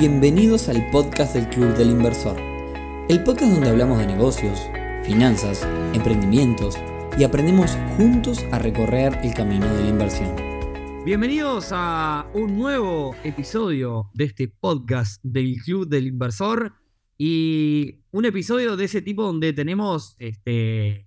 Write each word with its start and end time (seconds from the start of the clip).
Bienvenidos 0.00 0.70
al 0.70 0.90
podcast 0.90 1.34
del 1.34 1.46
Club 1.50 1.76
del 1.76 1.90
Inversor, 1.90 2.34
el 3.10 3.22
podcast 3.22 3.52
donde 3.52 3.68
hablamos 3.68 3.98
de 3.98 4.06
negocios, 4.06 4.58
finanzas, 5.04 5.68
emprendimientos 5.92 6.78
y 7.18 7.24
aprendemos 7.24 7.76
juntos 7.98 8.42
a 8.50 8.58
recorrer 8.58 9.18
el 9.22 9.34
camino 9.34 9.66
de 9.74 9.82
la 9.82 9.88
inversión. 9.90 10.34
Bienvenidos 11.04 11.68
a 11.72 12.30
un 12.32 12.56
nuevo 12.56 13.14
episodio 13.24 14.08
de 14.14 14.24
este 14.24 14.48
podcast 14.48 15.22
del 15.22 15.56
Club 15.62 15.86
del 15.86 16.06
Inversor 16.06 16.72
y 17.18 18.00
un 18.10 18.24
episodio 18.24 18.78
de 18.78 18.86
ese 18.86 19.02
tipo 19.02 19.22
donde 19.22 19.52
tenemos, 19.52 20.16
este, 20.18 21.06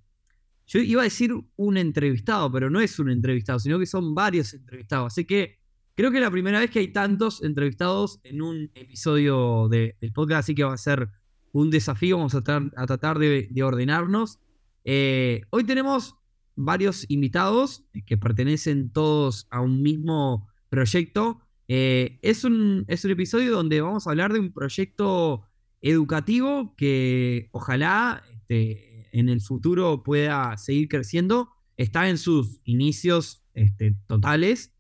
yo 0.67 0.79
iba 0.81 1.01
a 1.01 1.05
decir 1.05 1.33
un 1.55 1.77
entrevistado, 1.77 2.51
pero 2.51 2.69
no 2.69 2.79
es 2.79 2.99
un 2.99 3.09
entrevistado, 3.09 3.57
sino 3.57 3.79
que 3.79 3.87
son 3.87 4.13
varios 4.13 4.53
entrevistados. 4.53 5.13
Así 5.13 5.25
que 5.25 5.62
creo 5.95 6.11
que 6.11 6.17
es 6.17 6.23
la 6.23 6.31
primera 6.31 6.59
vez 6.59 6.69
que 6.69 6.79
hay 6.79 6.89
tantos 6.89 7.43
entrevistados 7.43 8.20
en 8.23 8.41
un 8.41 8.71
episodio 8.75 9.67
del 9.70 9.95
podcast, 10.13 10.39
así 10.45 10.55
que 10.55 10.63
va 10.63 10.73
a 10.73 10.77
ser 10.77 11.09
un 11.51 11.70
desafío, 11.70 12.17
vamos 12.17 12.35
a, 12.35 12.41
tratar, 12.41 13.20
de, 13.20 13.63
ordenarnos. 13.63 14.39
Eh, 14.85 15.41
hoy 15.51 15.63
tenemos 15.63 16.15
varios 16.55 17.09
invitados 17.09 17.84
que 18.05 18.17
pertenecen 18.17 18.91
todos 18.91 19.48
a 19.51 19.61
un 19.61 19.81
mismo 19.81 20.48
proyecto. 20.70 21.41
Eh, 21.67 22.20
es, 22.21 22.43
un, 22.43 22.85
es 22.87 23.05
un 23.05 23.12
episodio 23.12 23.51
donde 23.51 23.81
vamos 23.81 24.07
a 24.07 24.09
hablar 24.09 24.34
de 24.34 24.39
un 24.39 24.51
proyecto 24.51 25.45
educativo 25.81 26.73
que 26.75 27.49
ojalá 27.51 28.23
este, 28.34 29.09
en 29.12 29.29
el 29.29 29.41
futuro 29.41 30.01
pueda 30.01 30.57
seguir 30.57 30.87
creciendo. 30.87 31.49
Está 31.77 32.09
en 32.09 32.17
sus 32.17 32.59
inicios 32.63 33.43
este, 33.53 33.95
totales. 34.07 34.73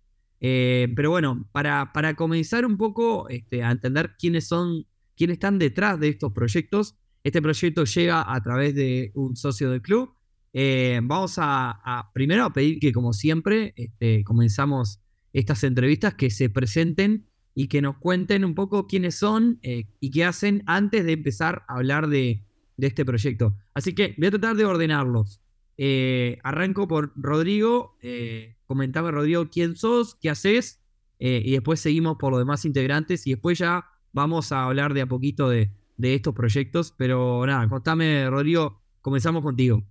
Eh, 0.45 0.91
pero 0.93 1.09
bueno, 1.09 1.47
para, 1.53 1.93
para, 1.93 2.15
comenzar 2.15 2.65
un 2.65 2.75
poco 2.75 3.29
este, 3.29 3.63
a 3.63 3.71
entender 3.71 4.15
quiénes 4.19 4.45
son, 4.45 4.85
quiénes 5.15 5.35
están 5.35 5.57
detrás 5.57 5.97
de 6.01 6.09
estos 6.09 6.33
proyectos, 6.33 6.97
este 7.23 7.41
proyecto 7.41 7.85
llega 7.85 8.33
a 8.33 8.43
través 8.43 8.75
de 8.75 9.11
un 9.15 9.37
socio 9.37 9.71
del 9.71 9.81
club. 9.81 10.13
Eh, 10.51 10.99
vamos 11.01 11.35
a, 11.37 12.11
primero 12.13 12.43
a 12.43 12.51
pedir 12.51 12.79
que, 12.79 12.91
como 12.91 13.13
siempre, 13.13 13.73
este, 13.77 14.25
comenzamos 14.25 14.99
estas 15.31 15.63
entrevistas 15.63 16.15
que 16.15 16.29
se 16.29 16.49
presenten 16.49 17.25
y 17.55 17.69
que 17.69 17.81
nos 17.81 17.97
cuenten 17.97 18.43
un 18.43 18.53
poco 18.53 18.85
quiénes 18.85 19.15
son 19.15 19.59
eh, 19.63 19.85
y 20.01 20.11
qué 20.11 20.25
hacen 20.25 20.61
antes 20.65 21.05
de 21.05 21.13
empezar 21.13 21.63
a 21.69 21.75
hablar 21.75 22.09
de, 22.09 22.43
este 22.77 23.05
proyecto. 23.05 23.55
Así 23.73 23.95
que 23.95 24.13
voy 24.17 24.27
a 24.27 24.31
tratar 24.31 24.57
de 24.57 24.65
ordenarlos. 24.65 25.39
Eh, 25.77 26.39
arranco 26.43 26.87
por 26.87 27.11
Rodrigo. 27.15 27.97
Eh, 28.01 28.55
comentaba 28.65 29.11
Rodrigo 29.11 29.49
quién 29.49 29.75
sos, 29.75 30.15
qué 30.15 30.29
haces, 30.29 30.79
y 31.19 31.51
después 31.51 31.79
seguimos 31.79 32.17
por 32.17 32.31
los 32.31 32.41
demás 32.41 32.65
integrantes 32.65 33.25
y 33.27 33.31
después 33.31 33.57
ya 33.57 33.85
vamos 34.11 34.51
a 34.51 34.65
hablar 34.65 34.93
de 34.93 34.99
a 34.99 35.05
poquito 35.05 35.47
de, 35.47 35.71
de 35.95 36.15
estos 36.15 36.33
proyectos. 36.33 36.93
Pero 36.97 37.45
nada, 37.45 37.65
contame, 37.69 38.29
Rodrigo, 38.29 38.81
comenzamos 38.99 39.41
contigo. 39.41 39.83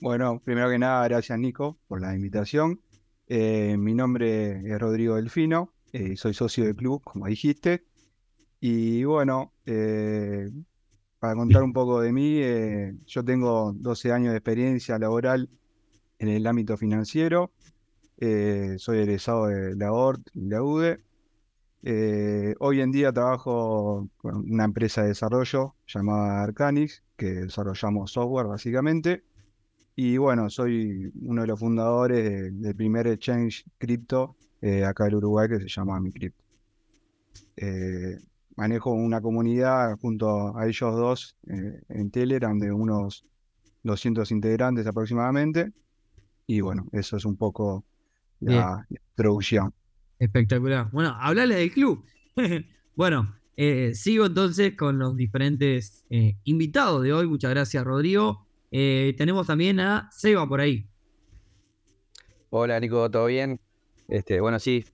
Bueno, 0.00 0.40
primero 0.44 0.70
que 0.70 0.78
nada, 0.78 1.08
gracias 1.08 1.36
Nico 1.40 1.80
por 1.88 2.00
la 2.00 2.14
invitación. 2.14 2.80
mi 3.28 3.94
nombre 3.94 4.60
es 4.72 4.78
Rodrigo 4.78 5.16
Delfino, 5.16 5.72
eh, 5.92 6.16
soy 6.16 6.34
socio 6.34 6.64
del 6.64 6.76
club, 6.76 7.02
como 7.02 7.26
dijiste. 7.26 7.86
Y 8.60 9.04
bueno, 9.04 9.54
eh, 9.64 10.50
para 11.18 11.34
contar 11.34 11.62
un 11.62 11.72
poco 11.72 12.00
de 12.00 12.12
mí, 12.12 12.38
eh, 12.40 12.94
yo 13.06 13.24
tengo 13.24 13.72
12 13.74 14.12
años 14.12 14.32
de 14.32 14.38
experiencia 14.38 14.98
laboral 14.98 15.48
en 16.18 16.28
el 16.28 16.46
ámbito 16.46 16.76
financiero. 16.76 17.52
soy 18.18 18.98
egresado 18.98 19.46
de 19.46 19.76
la 19.76 19.92
ORT 19.92 20.30
y 20.34 20.48
la 20.48 20.62
UDE. 20.62 21.00
hoy 22.58 22.80
en 22.80 22.90
día 22.92 23.12
trabajo 23.12 24.08
con 24.16 24.36
una 24.50 24.64
empresa 24.64 25.02
de 25.02 25.08
desarrollo 25.08 25.74
llamada 25.86 26.42
Arcanix, 26.42 27.02
que 27.16 27.26
desarrollamos 27.26 28.12
software 28.12 28.46
básicamente. 28.46 29.24
Y 29.96 30.18
bueno, 30.18 30.50
soy 30.50 31.10
uno 31.22 31.42
de 31.42 31.48
los 31.48 31.58
fundadores 31.58 32.60
del 32.60 32.76
primer 32.76 33.06
exchange 33.06 33.64
cripto 33.78 34.36
eh, 34.60 34.84
acá 34.84 35.06
en 35.06 35.14
Uruguay 35.14 35.48
que 35.48 35.60
se 35.60 35.68
llama 35.68 35.98
MiCrypto. 36.00 36.44
Eh, 38.56 38.60
manejo 38.60 38.92
una 38.92 39.20
comunidad 39.20 39.98
junto 40.00 40.56
a 40.56 40.66
ellos 40.66 40.96
dos 40.96 41.36
eh, 41.48 41.80
en 41.88 42.10
Telegram 42.10 42.58
de 42.58 42.72
unos 42.72 43.24
200 43.82 44.30
integrantes 44.30 44.86
aproximadamente. 44.86 45.72
Y 46.46 46.60
bueno, 46.60 46.86
eso 46.92 47.16
es 47.16 47.24
un 47.24 47.36
poco 47.36 47.84
la 48.40 48.86
introducción. 48.88 49.72
Espectacular. 50.18 50.90
Bueno, 50.92 51.16
hablale 51.20 51.56
del 51.56 51.72
club. 51.72 52.04
bueno, 52.96 53.34
sigo 53.92 54.26
entonces 54.26 54.76
con 54.76 54.98
los 54.98 55.16
diferentes 55.16 56.04
invitados 56.44 57.02
de 57.02 57.12
hoy. 57.12 57.26
Muchas 57.26 57.50
gracias, 57.50 57.84
Rodrigo. 57.84 58.46
tenemos 58.70 59.46
también 59.46 59.80
a 59.80 60.08
Seba 60.12 60.48
por 60.48 60.60
ahí. 60.60 60.88
Hola, 62.50 62.78
Nico, 62.78 63.10
¿todo 63.10 63.26
bien? 63.26 63.60
Este, 64.08 64.40
bueno, 64.40 64.58
sí, 64.60 64.84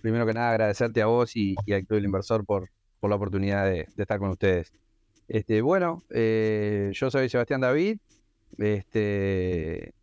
primero 0.00 0.26
que 0.26 0.32
nada 0.32 0.50
agradecerte 0.50 1.02
a 1.02 1.06
vos 1.06 1.36
y, 1.36 1.54
al 1.72 1.86
Club 1.86 1.96
del 1.96 2.06
Inversor 2.06 2.44
por, 2.44 2.70
por 3.00 3.10
la 3.10 3.16
oportunidad 3.16 3.64
de, 3.64 3.88
estar 3.96 4.18
con 4.18 4.30
ustedes. 4.30 4.72
Este, 5.26 5.62
bueno, 5.62 6.02
eh, 6.10 6.90
yo 6.92 7.10
soy 7.10 7.28
Sebastián 7.28 7.62
David, 7.62 7.98
este, 8.58 9.94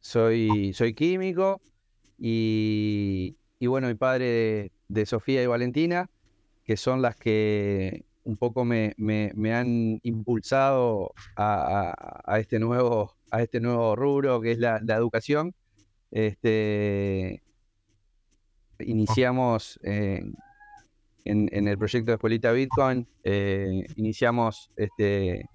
soy, 0.00 0.72
químico 0.96 1.60
y, 2.18 3.36
bueno, 3.60 3.88
mi 3.88 3.94
padre 3.94 4.70
de, 4.88 5.06
Sofía 5.06 5.42
y 5.42 5.46
Valentina, 5.46 6.08
que 6.64 6.76
son 6.76 7.02
las 7.02 7.16
que 7.16 8.04
un 8.24 8.36
poco 8.36 8.64
me, 8.64 8.94
han 9.52 10.00
impulsado 10.02 11.12
a, 11.36 12.38
este 12.38 12.58
nuevo, 12.58 13.16
a 13.30 13.42
este 13.42 13.60
nuevo 13.60 13.96
rubro 13.96 14.40
que 14.40 14.52
es 14.52 14.58
la, 14.58 14.78
educación. 14.78 15.54
Este, 16.12 17.42
iniciamos 18.78 19.80
en, 21.26 21.68
el 21.68 21.78
proyecto 21.78 22.10
de 22.10 22.14
Escuelita 22.14 22.52
Bitcoin, 22.52 23.06
eh, 23.24 23.84
iniciamos 23.96 24.70
este, 24.76 25.48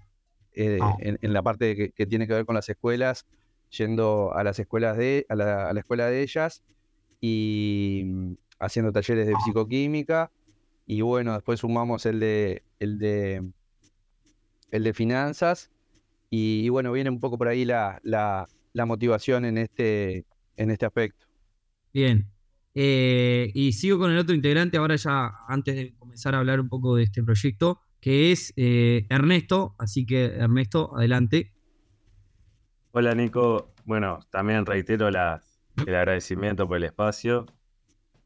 eh, 0.53 0.79
ah. 0.81 0.95
en, 0.99 1.33
la 1.33 1.41
parte 1.41 1.93
que, 1.93 2.05
tiene 2.05 2.27
que 2.27 2.33
ver 2.33 2.45
con 2.45 2.55
las 2.55 2.67
escuelas, 2.69 3.25
yendo 3.69 4.33
a 4.33 4.43
las 4.43 4.59
escuelas 4.59 4.97
de, 4.97 5.25
a 5.29 5.35
la, 5.35 5.71
escuela 5.79 6.07
de 6.07 6.21
ellas 6.21 6.63
y 7.21 8.03
mm, 8.05 8.33
haciendo 8.59 8.91
talleres 8.91 9.27
de 9.27 9.33
psicoquímica. 9.45 10.31
Y 10.85 11.01
bueno, 11.01 11.33
después 11.33 11.61
sumamos 11.61 12.05
el 12.05 12.19
de, 12.19 12.63
el 12.79 12.97
de, 12.97 13.49
el 14.71 14.83
de 14.83 14.93
finanzas. 14.93 15.71
Y, 16.29 16.69
bueno, 16.69 16.91
viene 16.91 17.09
un 17.09 17.19
poco 17.19 17.37
por 17.37 17.47
ahí 17.47 17.65
la, 17.65 17.99
la, 18.03 18.47
la 18.73 18.85
motivación 18.85 19.45
en 19.45 19.57
este, 19.57 20.25
en 20.55 20.71
este 20.71 20.85
aspecto. 20.85 21.25
Bien, 21.93 22.25
eh, 22.73 23.51
y 23.53 23.73
sigo 23.73 23.99
con 23.99 24.11
el 24.11 24.17
otro 24.17 24.33
integrante 24.33 24.77
ahora 24.77 24.95
ya 24.95 25.31
antes 25.47 25.75
de 25.75 25.93
comenzar 25.97 26.35
a 26.35 26.39
hablar 26.39 26.59
un 26.59 26.69
poco 26.69 26.95
de 26.95 27.03
este 27.03 27.23
proyecto, 27.23 27.81
que 27.99 28.31
es 28.31 28.53
eh, 28.55 29.05
Ernesto. 29.09 29.75
Así 29.77 30.05
que 30.05 30.25
Ernesto, 30.25 30.95
adelante. 30.95 31.53
Hola 32.91 33.15
Nico, 33.15 33.73
bueno, 33.85 34.19
también 34.29 34.65
reitero 34.65 35.07
el 35.07 35.15
agradecimiento 35.15 36.67
por 36.67 36.77
el 36.77 36.83
espacio. 36.83 37.45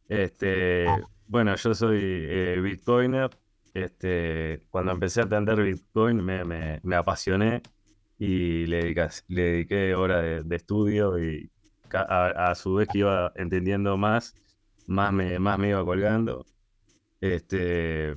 Este, 0.08 0.86
bueno, 1.28 1.56
yo 1.56 1.74
soy 1.74 2.00
eh, 2.02 2.60
Bitcoiner. 2.62 3.30
Este, 3.74 4.62
cuando 4.70 4.94
empecé 4.94 5.22
a 5.22 5.26
atender 5.26 5.62
Bitcoin 5.62 6.24
me, 6.24 6.96
apasioné 6.96 7.62
y 8.18 8.66
le, 8.68 8.96
dediqué 9.28 9.94
horas 9.96 10.48
de 10.48 10.56
estudio 10.56 11.22
y, 11.22 11.52
a, 11.94 12.54
su 12.56 12.76
vez 12.76 12.88
que 12.88 13.00
iba 13.00 13.32
entendiendo 13.36 13.98
más, 13.98 14.36
más 14.88 15.12
me, 15.14 15.40
más 15.40 15.58
me 15.60 15.70
iba 15.70 15.84
colgando. 15.86 16.46
Este, 17.22 18.16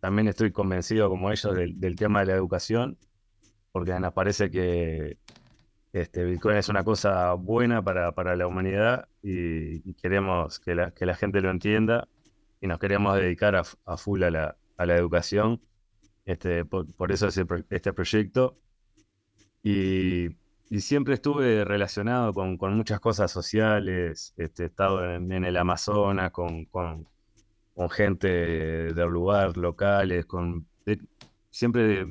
también 0.00 0.28
estoy 0.28 0.52
convencido, 0.52 1.08
como 1.08 1.30
ellos, 1.30 1.54
del, 1.54 1.96
tema 1.96 2.20
de 2.20 2.26
la 2.26 2.34
educación, 2.34 2.98
porque 3.72 3.98
nos 3.98 4.12
parece 4.12 4.50
que 4.50 5.18
este, 5.92 6.24
Bitcoin 6.24 6.56
es 6.56 6.68
una 6.68 6.84
cosa 6.84 7.34
buena 7.34 7.82
para, 7.82 8.12
para 8.12 8.36
la 8.36 8.46
humanidad 8.46 9.08
y, 9.22 9.94
queremos 9.94 10.58
que 10.60 10.74
la, 10.74 10.90
que 10.90 11.06
la, 11.06 11.14
gente 11.14 11.40
lo 11.40 11.50
entienda 11.50 12.08
y 12.60 12.66
nos 12.66 12.78
queremos 12.78 13.16
dedicar 13.16 13.56
a, 13.56 13.96
full 13.96 14.22
a 14.24 14.30
la, 14.30 14.56
a 14.76 14.86
la 14.86 14.96
educación. 14.96 15.60
Este, 16.24 16.64
por, 16.64 16.92
por 16.96 17.12
eso 17.12 17.28
es 17.28 17.40
este 17.70 17.92
proyecto. 17.92 18.58
Y 19.62 20.36
y 20.70 20.80
siempre 20.80 21.14
estuve 21.14 21.64
relacionado 21.64 22.32
con, 22.32 22.58
muchas 22.76 23.00
cosas 23.00 23.30
sociales, 23.30 24.34
este, 24.36 24.64
he 24.64 24.66
estado 24.66 25.14
en, 25.14 25.30
el 25.32 25.56
Amazonas 25.56 26.30
con, 26.32 26.64
con, 26.66 27.06
gente 27.90 28.28
del 28.28 29.08
lugar, 29.08 29.56
locales, 29.56 30.26
con 30.26 30.66
siempre 31.50 32.06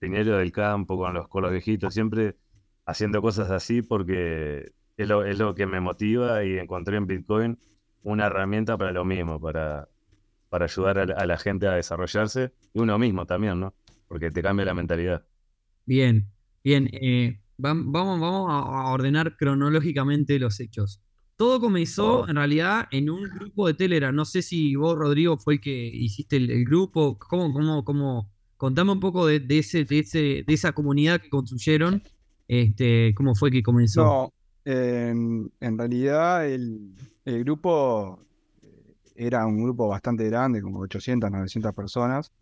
dinero 0.00 0.38
del 0.38 0.52
campo, 0.52 0.96
con 0.96 1.14
los, 1.14 1.28
con 1.28 1.50
viejitos, 1.50 1.94
siempre 1.94 2.36
haciendo 2.84 3.20
cosas 3.22 3.50
así 3.50 3.82
porque 3.82 4.72
es 4.96 5.08
lo, 5.08 5.24
es 5.24 5.38
lo 5.38 5.54
que 5.54 5.66
me 5.66 5.80
motiva 5.80 6.44
y 6.44 6.58
encontré 6.58 6.96
en 6.96 7.06
Bitcoin 7.06 7.58
una 8.02 8.26
herramienta 8.26 8.78
para 8.78 8.92
lo 8.92 9.04
mismo, 9.04 9.40
para, 9.40 9.88
para 10.48 10.66
ayudar 10.66 10.98
a, 10.98 11.26
la- 11.26 11.38
gente 11.38 11.66
a 11.66 11.72
desarrollarse 11.72 12.52
y 12.72 12.80
uno 12.80 12.98
mismo 12.98 13.26
también, 13.26 13.58
¿no? 13.58 13.74
Porque 14.06 14.30
te 14.30 14.42
cambia 14.42 14.64
la 14.64 14.74
mentalidad. 14.74 15.24
Bien, 15.84 16.30
bien. 16.62 16.88
eh, 16.92 17.40
vamos, 17.58 18.20
vamos 18.20 18.50
a, 18.50 18.90
ordenar 18.90 19.36
cronológicamente 19.36 20.38
los 20.38 20.60
hechos. 20.60 21.00
Todo 21.36 21.60
comenzó 21.60 22.28
en 22.28 22.36
realidad 22.36 22.88
en 22.90 23.10
un 23.10 23.24
grupo 23.24 23.66
de 23.66 23.74
Telegram. 23.74 24.14
No 24.14 24.24
sé 24.24 24.40
si 24.40 24.74
vos, 24.74 24.96
Rodrigo, 24.96 25.36
fue 25.36 25.54
el 25.54 25.60
que 25.60 25.86
hiciste 25.86 26.36
el, 26.36 26.50
el 26.50 26.64
grupo. 26.64 27.18
¿Cómo, 27.18 27.52
cómo, 27.52 27.84
cómo? 27.84 28.30
Contame 28.56 28.92
un 28.92 29.00
poco 29.00 29.26
de, 29.26 29.40
de 29.40 29.58
ese, 29.58 29.84
de 29.84 29.98
ese, 29.98 30.18
de 30.46 30.54
esa 30.54 30.72
comunidad 30.72 31.20
que 31.20 31.28
construyeron. 31.28 32.02
Este, 32.48 33.12
¿cómo 33.14 33.34
fue 33.34 33.50
que 33.50 33.62
comenzó? 33.62 34.02
No, 34.02 34.32
en, 34.64 35.52
en 35.60 35.78
realidad 35.78 36.48
el, 36.48 36.94
el 37.24 37.44
grupo 37.44 38.20
eh, 38.62 38.94
era 39.14 39.46
un 39.46 39.62
grupo 39.62 39.88
bastante 39.88 40.24
grande, 40.24 40.62
como 40.62 40.80
800, 40.80 41.30
900 41.30 41.74
personas, 41.74 42.32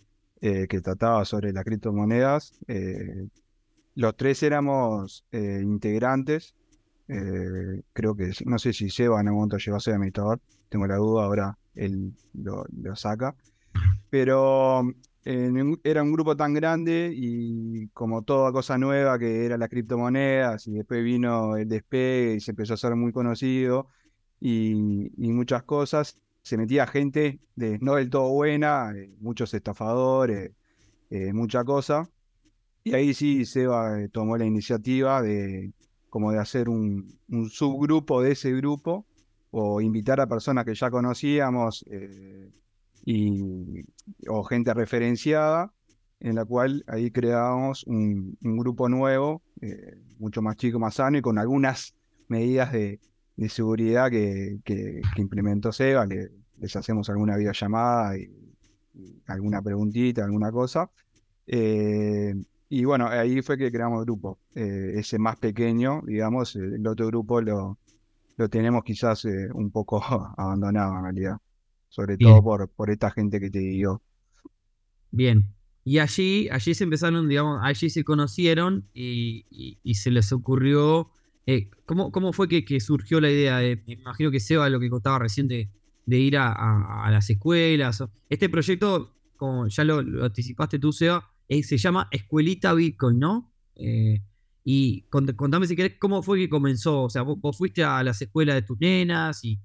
eh, 0.40 0.66
que 0.68 0.80
trataba 0.80 1.24
sobre 1.24 1.52
las 1.52 1.64
criptomonedas. 1.64 2.52
Eh, 2.68 3.28
los 3.94 4.16
tres 4.16 4.42
éramos 4.42 5.24
eh, 5.32 5.60
integrantes. 5.62 6.54
eh, 7.08 7.82
creo 7.92 8.14
que, 8.16 8.32
no 8.46 8.58
sé 8.58 8.72
si 8.72 8.90
Seba 8.90 9.20
en 9.20 9.28
algún 9.28 9.40
momento 9.42 9.58
llegó 9.58 9.76
a 9.76 9.80
ser 9.80 9.94
administrador, 9.94 10.40
tengo 10.68 10.86
la 10.86 10.96
duda, 10.96 11.24
ahora 11.24 11.58
él 11.74 12.14
lo, 12.34 12.66
saca. 12.96 13.34
Pero 14.10 14.82
eh, 15.24 15.52
era 15.84 16.02
un 16.02 16.12
grupo 16.12 16.36
tan 16.36 16.54
grande 16.54 17.12
y 17.14 17.88
como 17.88 18.22
toda 18.22 18.52
cosa 18.52 18.78
nueva 18.78 19.18
que 19.18 19.46
era 19.46 19.58
las 19.58 19.68
criptomonedas 19.68 20.66
y 20.68 20.72
después 20.74 21.02
vino 21.04 21.56
el 21.56 21.68
despegue 21.68 22.34
y 22.36 22.40
se 22.40 22.52
empezó 22.52 22.74
a 22.74 22.76
ser 22.76 22.94
muy 22.96 23.12
conocido 23.12 23.88
y, 24.40 25.10
y 25.16 25.32
muchas 25.32 25.64
cosas, 25.64 26.20
se 26.42 26.56
metía 26.56 26.86
gente 26.86 27.40
de, 27.56 27.78
no 27.80 27.96
del 27.96 28.10
todo 28.10 28.30
buena, 28.30 28.92
muchos 29.20 29.54
estafadores, 29.54 30.52
mucha 31.32 31.64
cosa. 31.64 32.08
Y 32.84 32.94
ahí 32.94 33.14
sí 33.14 33.46
Seba 33.46 34.00
eh, 34.00 34.08
tomó 34.10 34.36
la 34.36 34.44
iniciativa 34.44 35.22
de 35.22 35.72
como 36.10 36.30
de 36.30 36.38
hacer 36.38 36.68
un, 36.68 37.18
subgrupo 37.50 38.22
de 38.22 38.32
ese 38.32 38.52
grupo 38.52 39.04
o 39.50 39.80
invitar 39.80 40.20
a 40.20 40.28
personas 40.28 40.64
que 40.64 40.74
ya 40.74 40.90
conocíamos 40.90 41.84
eh, 41.90 42.52
y, 43.04 43.82
o 44.28 44.44
gente 44.44 44.72
referenciada, 44.74 45.72
en 46.20 46.36
la 46.36 46.44
cual 46.44 46.84
ahí 46.86 47.10
creábamos 47.10 47.84
un, 47.84 48.36
grupo 48.40 48.88
nuevo, 48.88 49.42
eh, 49.60 49.98
mucho 50.18 50.40
más 50.42 50.56
chico, 50.56 50.78
más 50.78 50.94
sano 50.94 51.18
y 51.18 51.22
con 51.22 51.38
algunas 51.38 51.94
medidas 52.28 52.72
de, 52.72 53.00
de 53.36 53.48
seguridad 53.48 54.10
que, 54.10 54.58
que- 54.64 55.00
implementó 55.16 55.72
Seba. 55.72 56.06
le- 56.06 56.30
les 56.60 56.76
hacemos 56.76 57.10
alguna 57.10 57.36
videollamada 57.36 58.16
y, 58.16 58.30
alguna 59.26 59.60
preguntita, 59.62 60.24
alguna 60.24 60.52
cosa. 60.52 60.90
Y 62.68 62.84
bueno, 62.84 63.06
ahí 63.08 63.42
fue 63.42 63.56
que 63.58 63.70
creamos 63.70 64.04
grupo. 64.04 64.38
Eh, 64.54 64.92
ese 64.96 65.18
más 65.18 65.36
pequeño, 65.36 66.02
digamos, 66.06 66.56
eh, 66.56 66.60
el 66.60 66.86
otro 66.86 67.06
grupo 67.08 67.40
lo, 67.40 67.78
lo 68.36 68.48
tenemos 68.48 68.84
quizás 68.84 69.24
eh, 69.26 69.48
un 69.54 69.70
poco 69.70 70.02
abandonado 70.38 70.96
en 70.98 71.02
realidad. 71.04 71.38
Sobre 71.88 72.16
Bien. 72.16 72.30
todo 72.32 72.42
por, 72.42 72.68
por 72.70 72.90
esta 72.90 73.10
gente 73.10 73.40
que 73.40 73.50
te 73.50 73.60
digo. 73.60 74.02
Bien. 75.10 75.44
Y 75.84 75.98
allí, 75.98 76.48
allí 76.50 76.74
se 76.74 76.84
empezaron, 76.84 77.28
digamos, 77.28 77.60
allí 77.62 77.90
se 77.90 78.04
conocieron 78.04 78.88
y, 78.94 79.44
y- 79.50 79.78
y 79.82 79.94
se 79.94 80.10
les 80.10 80.32
ocurrió. 80.32 81.10
eh, 81.46 81.68
¿cómo, 81.84 82.10
cómo 82.10 82.32
fue 82.32 82.48
que, 82.48 82.64
que 82.64 82.80
surgió 82.80 83.20
la 83.20 83.30
idea? 83.30 83.58
de- 83.58 83.82
me 83.86 83.92
imagino 83.94 84.30
que 84.30 84.40
Seba, 84.40 84.68
lo 84.70 84.80
que 84.80 84.88
contaba 84.90 85.18
recién 85.18 85.46
de, 85.46 85.68
de 86.06 86.18
ir 86.18 86.36
a, 86.38 86.48
a- 86.52 87.06
a 87.06 87.10
las 87.10 87.28
escuelas. 87.30 88.02
Este 88.30 88.48
proyecto, 88.48 89.14
como 89.36 89.68
ya 89.68 89.84
lo, 89.84 90.00
lo 90.02 90.24
anticipaste 90.24 90.78
tú, 90.78 90.90
Seba, 90.92 91.30
eh, 91.48 91.62
se 91.62 91.76
llama 91.78 92.08
Escuelita 92.10 92.72
Bitcoin, 92.74 93.18
¿no? 93.18 93.52
Eh, 93.76 94.20
y 94.64 95.04
cont- 95.10 95.36
contame 95.36 95.66
si 95.66 95.76
querés, 95.76 95.98
¿cómo 95.98 96.22
fue 96.22 96.38
que 96.38 96.48
comenzó? 96.48 97.02
O 97.02 97.10
sea, 97.10 97.22
vos, 97.22 97.56
fuiste 97.56 97.84
a 97.84 98.02
las 98.02 98.20
escuelas 98.22 98.56
de 98.56 98.62
tus 98.62 98.78
nenas 98.80 99.44
y. 99.44 99.60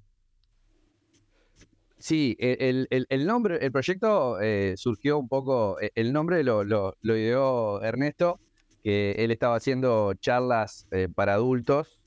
Sí, 1.98 2.38
el, 2.40 2.88
el- 2.92 3.26
nombre, 3.28 3.58
el 3.62 3.72
proyecto 3.74 4.40
eh, 4.40 4.76
surgió 4.78 5.18
un 5.20 5.28
poco, 5.28 5.78
el 5.96 6.14
nombre 6.14 6.44
lo, 6.44 6.64
lo, 6.64 6.96
ideó 7.04 7.82
Ernesto, 7.84 8.40
que 8.84 9.12
él 9.20 9.32
estaba 9.32 9.58
haciendo 9.58 10.14
charlas 10.14 10.88
para 11.16 11.34
adultos 11.34 12.00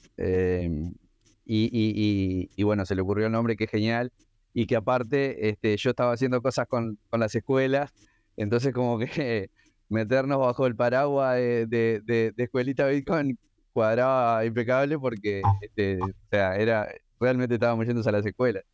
y- 1.44 2.48
y 2.56 2.62
bueno, 2.62 2.86
se 2.86 2.94
le 2.94 3.02
ocurrió 3.02 3.26
el 3.26 3.32
nombre 3.32 3.54
que 3.56 3.64
es 3.64 3.70
genial 3.70 4.12
y 4.54 4.66
que 4.66 4.76
aparte 4.76 5.48
este, 5.50 5.76
yo 5.76 5.90
estaba 5.90 6.12
haciendo 6.12 6.40
cosas 6.42 6.66
con, 6.68 6.98
con 7.10 7.20
las 7.20 7.34
escuelas, 7.34 7.92
entonces 8.36 8.72
como 8.72 8.98
que 8.98 9.50
meternos 9.88 10.38
bajo 10.38 10.66
el 10.66 10.76
paraguas 10.76 11.36
de, 11.36 11.66
de, 12.04 12.34
Escuelita 12.36 12.86
Bitcoin 12.86 13.38
cuadraba 13.72 14.44
impecable 14.44 14.98
porque 14.98 15.42
este, 15.60 15.98
o 16.02 16.10
sea, 16.30 16.56
era, 16.56 16.88
realmente 17.18 17.54
estábamos 17.54 17.86
yendo 17.86 18.06
a 18.06 18.12
las 18.12 18.26
escuelas. 18.26 18.64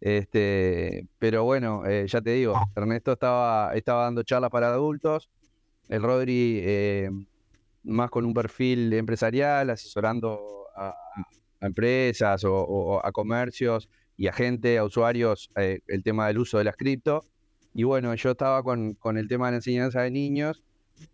Este, 0.00 1.06
pero 1.18 1.44
bueno, 1.44 1.86
eh, 1.86 2.06
ya 2.08 2.20
te 2.20 2.30
digo, 2.30 2.54
Ernesto 2.74 3.12
estaba, 3.12 3.72
estaba 3.74 4.04
dando 4.04 4.24
charlas 4.24 4.50
para 4.50 4.68
adultos, 4.68 5.30
el 5.88 6.02
Rodri 6.02 6.60
eh, 6.62 7.10
más 7.84 8.10
con 8.10 8.24
un 8.24 8.34
perfil 8.34 8.92
empresarial, 8.94 9.70
asesorando 9.70 10.66
a, 10.74 10.88
a 11.60 11.66
empresas 11.66 12.44
o, 12.44 12.54
o 12.54 13.06
a 13.06 13.12
comercios 13.12 13.88
y 14.16 14.26
a 14.26 14.32
gente, 14.32 14.78
a 14.78 14.84
usuarios, 14.84 15.50
eh, 15.56 15.80
el 15.86 16.02
tema 16.02 16.26
del 16.26 16.38
uso 16.38 16.58
de 16.58 16.64
las 16.64 16.76
cripto. 16.76 17.24
Y 17.74 17.84
bueno, 17.84 18.14
yo 18.14 18.30
estaba 18.32 18.62
con, 18.62 18.94
con 18.94 19.16
el 19.18 19.28
tema 19.28 19.46
de 19.46 19.52
la 19.52 19.56
enseñanza 19.58 20.02
de 20.02 20.10
niños, 20.10 20.62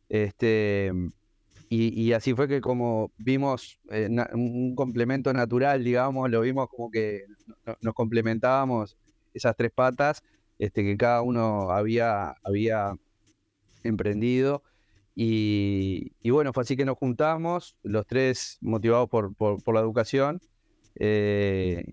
este, 0.09 0.93
y, 1.71 2.13
así 2.13 2.35
fue 2.35 2.49
que 2.49 2.61
como 2.63 3.13
vimos 3.19 3.79
eh, 3.91 4.09
un 4.33 4.75
complemento 4.75 5.33
natural, 5.33 5.85
digamos, 5.85 6.31
lo 6.31 6.41
vimos 6.41 6.69
como 6.69 6.91
que 6.91 7.25
no- 7.67 7.77
nos 7.83 7.95
complementábamos 7.95 8.97
esas 9.35 9.55
tres 9.57 9.71
patas, 9.75 10.23
este, 10.59 10.83
que 10.83 10.97
cada 10.97 11.21
uno 11.23 11.71
había, 11.71 12.35
había 12.43 12.95
emprendido. 13.83 14.63
Y, 15.15 16.13
bueno, 16.31 16.53
fue 16.53 16.63
así 16.63 16.77
que 16.77 16.85
nos 16.85 16.97
juntamos, 16.97 17.77
los 17.83 18.07
tres 18.07 18.59
motivados 18.61 19.09
por, 19.09 19.35
por- 19.35 19.75
la 19.75 19.81
educación. 19.81 20.41
eh, 20.95 21.85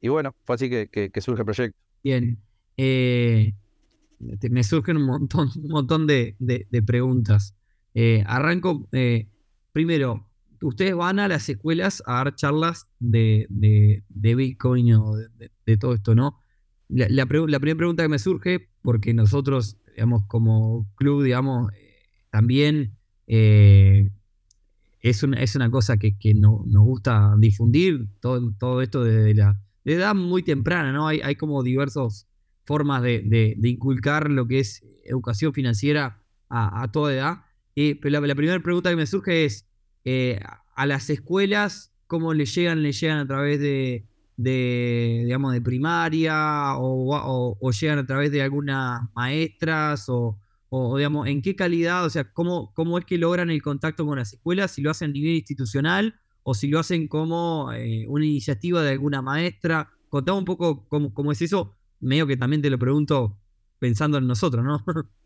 y 0.00 0.08
bueno, 0.08 0.34
fue 0.44 0.54
así 0.54 0.70
que, 0.70 1.10
surge 1.20 1.40
el 1.42 1.46
proyecto. 1.46 1.78
Bien. 2.04 2.38
eh, 2.76 3.54
me 4.18 4.64
surgen 4.64 4.96
un 4.96 5.06
montón, 5.06 5.48
un 5.56 5.68
montón 5.68 6.06
de, 6.06 6.36
de- 6.38 6.66
preguntas. 6.82 7.54
Eh, 7.94 8.22
arranco. 8.26 8.88
eh, 8.92 9.28
primero, 9.72 10.26
ustedes 10.60 10.94
van 10.94 11.18
a 11.18 11.28
las 11.28 11.48
escuelas 11.48 12.02
a 12.06 12.14
dar 12.14 12.34
charlas 12.34 12.88
de, 12.98 13.46
de- 13.48 14.02
Bitcoin 14.34 14.94
o 14.94 15.16
de, 15.16 15.76
todo 15.76 15.94
esto, 15.94 16.14
¿no? 16.14 16.38
La, 16.88 17.06
la 17.08 17.26
primera 17.26 17.76
pregunta 17.76 18.02
que 18.02 18.08
me 18.08 18.18
surge, 18.18 18.68
porque 18.82 19.12
nosotros, 19.12 19.76
digamos, 19.94 20.24
como 20.26 20.86
club, 20.94 21.22
digamos, 21.24 21.72
eh, 21.72 21.96
también 22.30 22.96
es, 25.00 25.22
una, 25.22 25.40
es 25.42 25.54
una 25.56 25.70
cosa 25.70 25.96
que, 25.96 26.16
que 26.18 26.34
no- 26.34 26.64
nos 26.66 26.84
gusta 26.84 27.34
difundir, 27.38 28.06
todo, 28.20 28.52
todo 28.58 28.82
esto 28.82 29.04
desde 29.04 29.34
la 29.34 29.60
edad 29.84 30.14
muy 30.14 30.42
temprana, 30.42 30.92
¿no? 30.92 31.06
Hay, 31.06 31.20
hay 31.20 31.36
como 31.36 31.62
diversas 31.62 32.26
formas 32.66 33.02
de, 33.02 33.56
inculcar 33.62 34.30
lo 34.30 34.46
que 34.46 34.58
es 34.58 34.84
educación 35.04 35.54
financiera 35.54 36.22
a, 36.50 36.90
toda 36.92 37.14
edad. 37.14 37.36
Eh, 37.74 37.98
pero 38.00 38.20
la, 38.20 38.34
primera 38.34 38.60
pregunta 38.60 38.90
que 38.90 38.96
me 38.96 39.06
surge 39.06 39.44
es, 39.44 39.66
eh, 40.04 40.40
a 40.74 40.86
las 40.86 41.08
escuelas, 41.08 41.92
¿cómo 42.06 42.34
le 42.34 42.44
llegan? 42.44 42.82
¿Le 42.82 42.92
llegan 42.92 43.18
a 43.18 43.26
través 43.26 43.60
de, 43.60 44.06
de, 44.36 45.22
digamos, 45.24 45.52
de 45.52 45.60
primaria 45.60 46.74
o, 46.76 47.70
llegan 47.72 47.98
a 47.98 48.06
través 48.06 48.30
de 48.30 48.42
algunas 48.42 49.02
maestras 49.14 50.06
o, 50.08 50.38
digamos, 50.96 51.26
en 51.26 51.40
qué 51.42 51.56
calidad, 51.56 52.04
o 52.04 52.10
sea, 52.10 52.30
cómo, 52.32 52.72
cómo 52.74 52.98
es 52.98 53.04
que 53.04 53.18
logran 53.18 53.50
el 53.50 53.62
contacto 53.62 54.04
con 54.04 54.18
las 54.18 54.34
escuelas, 54.34 54.72
si 54.72 54.82
lo 54.82 54.90
hacen 54.90 55.10
a 55.10 55.12
nivel 55.12 55.36
institucional 55.36 56.14
o 56.42 56.54
si 56.54 56.68
lo 56.68 56.78
hacen 56.78 57.08
como 57.08 57.72
eh, 57.72 58.06
una 58.08 58.26
iniciativa 58.26 58.82
de 58.82 58.90
alguna 58.90 59.22
maestra. 59.22 59.90
Contame 60.08 60.38
un 60.38 60.44
poco 60.44 60.86
cómo, 60.86 61.12
cómo 61.14 61.32
es 61.32 61.40
eso, 61.42 61.75
medio 62.00 62.26
que 62.26 62.36
también 62.36 62.62
te 62.62 62.70
lo 62.70 62.78
pregunto 62.78 63.38
pensando 63.78 64.18
en 64.18 64.26
nosotros, 64.26 64.64
¿no? 64.64 64.84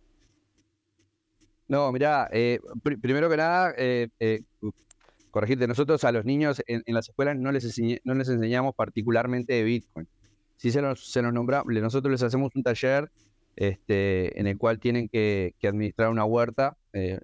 No, 1.70 1.92
mirá, 1.92 2.28
eh, 2.32 2.58
pri- 2.82 2.96
primero 2.96 3.30
que 3.30 3.36
nada, 3.36 3.72
eh, 3.78 4.08
eh, 4.18 4.42
corregirte, 5.30 5.68
nosotros 5.68 6.02
a 6.02 6.10
los 6.10 6.24
niños 6.24 6.60
en, 6.66 6.82
las 6.88 7.08
escuelas 7.08 7.36
no 7.36 7.52
les, 7.52 7.64
enseñamos 7.64 8.74
particularmente 8.74 9.52
de 9.52 9.62
Bitcoin. 9.62 10.08
Sí 10.56 10.72
se 10.72 10.82
nos, 10.82 11.12
se 11.12 11.22
nombra, 11.22 11.62
nosotros 11.64 12.10
les 12.10 12.24
hacemos 12.24 12.50
un 12.56 12.64
taller 12.64 13.12
este, 13.54 14.36
en 14.40 14.48
el 14.48 14.58
cual 14.58 14.80
tienen 14.80 15.08
que, 15.08 15.54
administrar 15.62 16.10
una 16.10 16.24
huerta, 16.24 16.76
eh, 16.92 17.20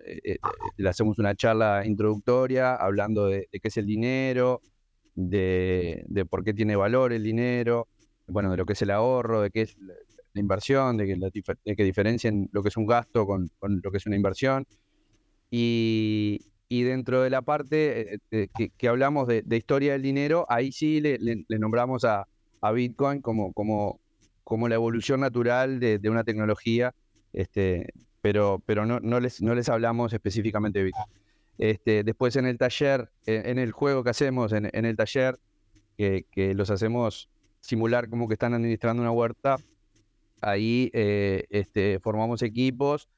le 0.77 0.89
hacemos 0.89 1.19
una 1.19 1.35
charla 1.35 1.85
introductoria 1.85 2.77
hablando 2.77 3.27
de, 3.27 3.49
qué 3.51 3.67
es 3.67 3.77
el 3.79 3.87
dinero, 3.87 4.63
de 5.17 6.27
por 6.31 6.45
qué 6.45 6.55
tiene 6.55 6.77
valor 6.77 7.13
el 7.13 7.25
dinero, 7.25 7.89
bueno, 8.27 8.51
de 8.51 8.57
lo 8.57 8.67
que 8.67 8.75
es 8.75 8.83
el 8.83 8.91
ahorro, 8.91 9.43
de 9.43 9.51
qué 9.51 9.63
es 9.63 9.77
la, 9.79 9.95
inversión, 10.41 10.97
de 10.99 11.07
que, 11.77 11.85
diferencien 11.85 12.51
lo 12.53 12.63
que 12.63 12.69
es 12.69 12.77
un 12.77 12.87
gasto 12.87 13.27
con, 13.27 13.51
lo 13.61 13.91
que 13.91 13.97
es 13.97 14.07
una 14.07 14.17
inversión. 14.17 14.67
Y, 15.51 16.41
dentro 16.69 17.23
de 17.23 17.31
la 17.31 17.43
parte 17.43 18.15
eh, 18.15 18.19
eh, 18.31 18.49
que, 18.77 18.89
hablamos 18.89 19.27
de, 19.29 19.45
historia 19.51 19.93
del 19.93 20.03
dinero, 20.03 20.45
ahí 20.49 20.73
sí 20.73 21.01
le, 21.01 21.19
nombramos 21.59 22.05
a, 22.05 22.27
a, 22.61 22.73
Bitcoin 22.73 23.23
como, 23.23 23.53
como, 23.53 24.01
como 24.45 24.69
la 24.69 24.75
evolución 24.75 25.21
natural 25.21 25.81
de, 25.81 26.01
una 26.11 26.25
tecnología, 26.25 26.95
este, 27.33 27.93
pero, 28.21 28.63
pero 28.67 28.85
no, 28.85 29.01
no, 29.01 29.21
les, 29.21 29.41
no 29.41 29.55
les 29.55 29.69
hablamos 29.69 30.13
específicamente 30.13 30.81
de 30.81 30.85
Bitcoin. 30.87 31.07
Este, 31.59 32.05
después 32.05 32.37
en 32.37 32.47
el 32.47 32.59
taller, 32.59 33.11
en, 33.25 33.59
el 33.59 33.73
juego 33.73 34.05
que 34.05 34.11
hacemos, 34.11 34.53
en, 34.53 34.67
el 34.73 34.97
taller, 34.97 35.39
que, 35.97 36.53
los 36.55 36.71
hacemos 36.71 37.31
simular 37.67 38.09
como 38.09 38.29
que 38.29 38.35
están 38.35 38.55
administrando 38.55 39.03
una 39.03 39.11
huerta, 39.11 39.57
ahí 40.41 40.91
eh, 40.93 41.45
este, 41.51 41.99
formamos 42.01 42.43
equipos 42.43 43.09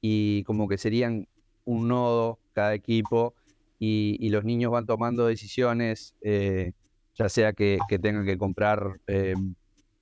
y 0.00 0.44
como 0.44 0.68
que 0.68 0.76
serían 0.76 1.26
un 1.64 1.88
nodo 1.88 2.38
cada 2.52 2.74
equipo 2.74 3.34
y, 3.78 4.28
los 4.30 4.44
niños 4.44 4.72
van 4.72 4.86
tomando 4.86 5.26
decisiones, 5.26 6.14
eh, 6.22 6.72
ya 7.14 7.28
sea 7.28 7.52
que, 7.52 7.78
tengan 8.00 8.24
que 8.24 8.38
comprar 8.38 8.98
eh, 9.06 9.34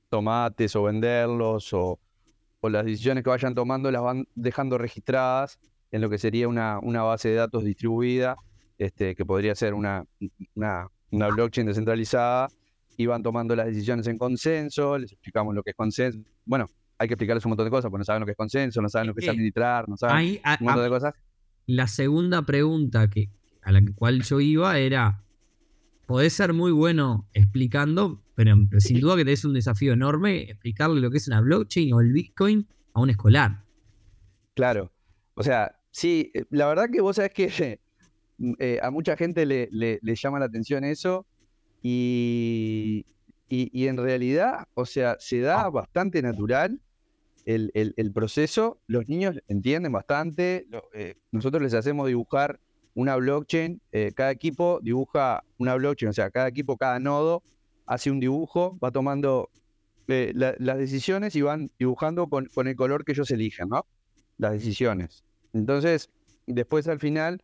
tomates 0.09 0.77
o 0.77 0.85
venderlos 0.85 1.73
o, 1.73 1.99
o, 2.61 2.69
las 2.69 2.85
decisiones 2.85 3.25
que 3.25 3.31
vayan 3.31 3.55
tomando 3.55 3.91
las 3.91 4.03
van 4.03 4.27
dejando 4.37 4.79
registradas 4.79 5.59
en 5.91 6.01
lo 6.01 6.11
que 6.11 6.19
sería 6.19 6.47
una, 6.47 6.79
una 6.81 7.03
base 7.03 7.31
de 7.31 7.35
datos 7.37 7.65
distribuida, 7.65 8.37
este, 8.79 9.15
que 9.17 9.25
podría 9.25 9.55
ser 9.55 9.75
una, 9.75 10.05
una, 10.55 10.89
una 11.11 11.29
blockchain 11.29 11.67
descentralizada 11.67 12.49
y 12.97 13.07
van 13.07 13.23
tomando 13.23 13.57
las 13.57 13.67
decisiones 13.67 14.07
en 14.07 14.19
consenso, 14.19 14.99
les 14.99 15.13
explicamos 15.13 15.55
lo 15.55 15.63
que 15.63 15.71
es 15.71 15.77
consenso. 15.77 16.19
Bueno, 16.45 16.67
hay 16.99 17.09
que 17.09 17.15
explicarles 17.15 17.45
un 17.45 17.51
montón 17.51 17.67
de 17.67 17.71
cosas, 17.71 17.91
porque 17.91 18.01
no 18.01 18.05
saben 18.05 18.21
lo 18.21 18.27
que 18.27 18.33
es 18.33 18.39
consenso, 18.39 18.81
no 18.81 18.89
saben 18.89 19.09
lo 19.09 19.15
que 19.15 19.25
es 19.25 19.29
administrar, 19.29 19.89
no 19.89 19.97
saben 19.97 20.17
Ahí, 20.17 20.41
a, 20.45 20.57
un 20.61 20.67
montón 20.67 20.85
de 20.85 20.91
cosas 20.91 21.15
la 21.67 21.87
segunda 21.87 22.43
pregunta 22.43 23.09
que, 23.09 23.31
a 23.63 23.73
la 23.73 23.81
cual 23.95 24.23
yo 24.23 24.41
iba 24.41 24.79
era, 24.79 25.23
podés 26.07 26.33
ser 26.33 26.53
muy 26.53 26.73
bueno 26.73 27.29
explicando, 27.33 28.23
pero, 28.35 28.57
pero 28.69 28.81
sin 28.81 29.01
duda 29.01 29.17
que 29.17 29.25
tenés 29.25 29.45
un 29.45 29.55
desafío 29.55 29.93
enorme 29.93 30.43
explicarle 30.43 31.01
lo 31.01 31.11
que 31.11 31.19
es 31.19 31.29
una 31.29 31.41
blockchain 31.41 31.93
o 31.93 32.01
el 32.01 32.13
Bitcoin 32.13 32.67
a 32.95 33.01
un 33.01 33.11
escolar. 33.11 33.65
Claro, 34.55 34.93
o 35.35 35.43
sea, 35.43 35.79
sí, 35.91 36.33
la 36.51 36.67
verdad 36.67 36.91
que 36.93 37.01
vos 37.01 37.17
sabés 37.17 37.33
que 37.33 37.81
eh, 38.59 38.79
a 38.83 38.91
mucha 38.91 39.17
gente 39.17 39.47
le, 39.47 39.69
le, 39.71 39.99
le, 40.03 40.15
llama 40.15 40.39
la 40.39 40.47
atención 40.47 40.85
eso 40.85 41.27
y, 41.83 43.07
y, 43.49 43.71
y 43.73 43.89
en 43.89 43.97
realidad, 43.97 44.69
o 44.75 44.87
sea, 44.87 45.17
se 45.19 45.41
da 45.41 45.69
bastante 45.69 46.23
natural 46.23 46.81
el, 47.45 47.71
el, 47.75 47.93
el, 47.97 48.13
proceso, 48.13 48.79
los 48.87 49.09
niños 49.09 49.41
entienden 49.49 49.93
bastante, 49.93 50.67
lo, 50.71 50.85
eh, 50.95 51.17
nosotros 51.33 51.63
les 51.63 51.75
hacemos 51.75 52.07
dibujar 52.07 52.61
una 52.95 53.17
blockchain, 53.17 53.81
eh, 53.91 54.13
cada 54.15 54.31
equipo 54.31 54.79
dibuja 54.83 55.43
una 55.59 55.75
blockchain, 55.75 56.11
o 56.11 56.13
sea, 56.13 56.31
cada 56.31 56.49
equipo, 56.49 56.77
cada 56.77 57.01
nodo 57.01 57.43
hace 57.87 58.11
un 58.11 58.21
dibujo, 58.21 58.79
va 58.83 58.91
tomando 58.91 59.51
eh, 60.09 60.33
la, 60.35 60.55
las 60.59 60.79
decisiones 60.79 61.35
y 61.37 61.43
van 61.43 61.71
dibujando 61.79 62.29
con, 62.29 62.47
con, 62.47 62.69
el 62.69 62.77
color 62.77 63.05
que 63.05 63.13
ellos 63.13 63.31
eligen, 63.31 63.69
¿no? 63.69 63.87
Las 64.39 64.53
decisiones. 64.53 65.25
Entonces, 65.53 66.11
después 66.47 66.87
al 66.89 67.01
final, 67.01 67.43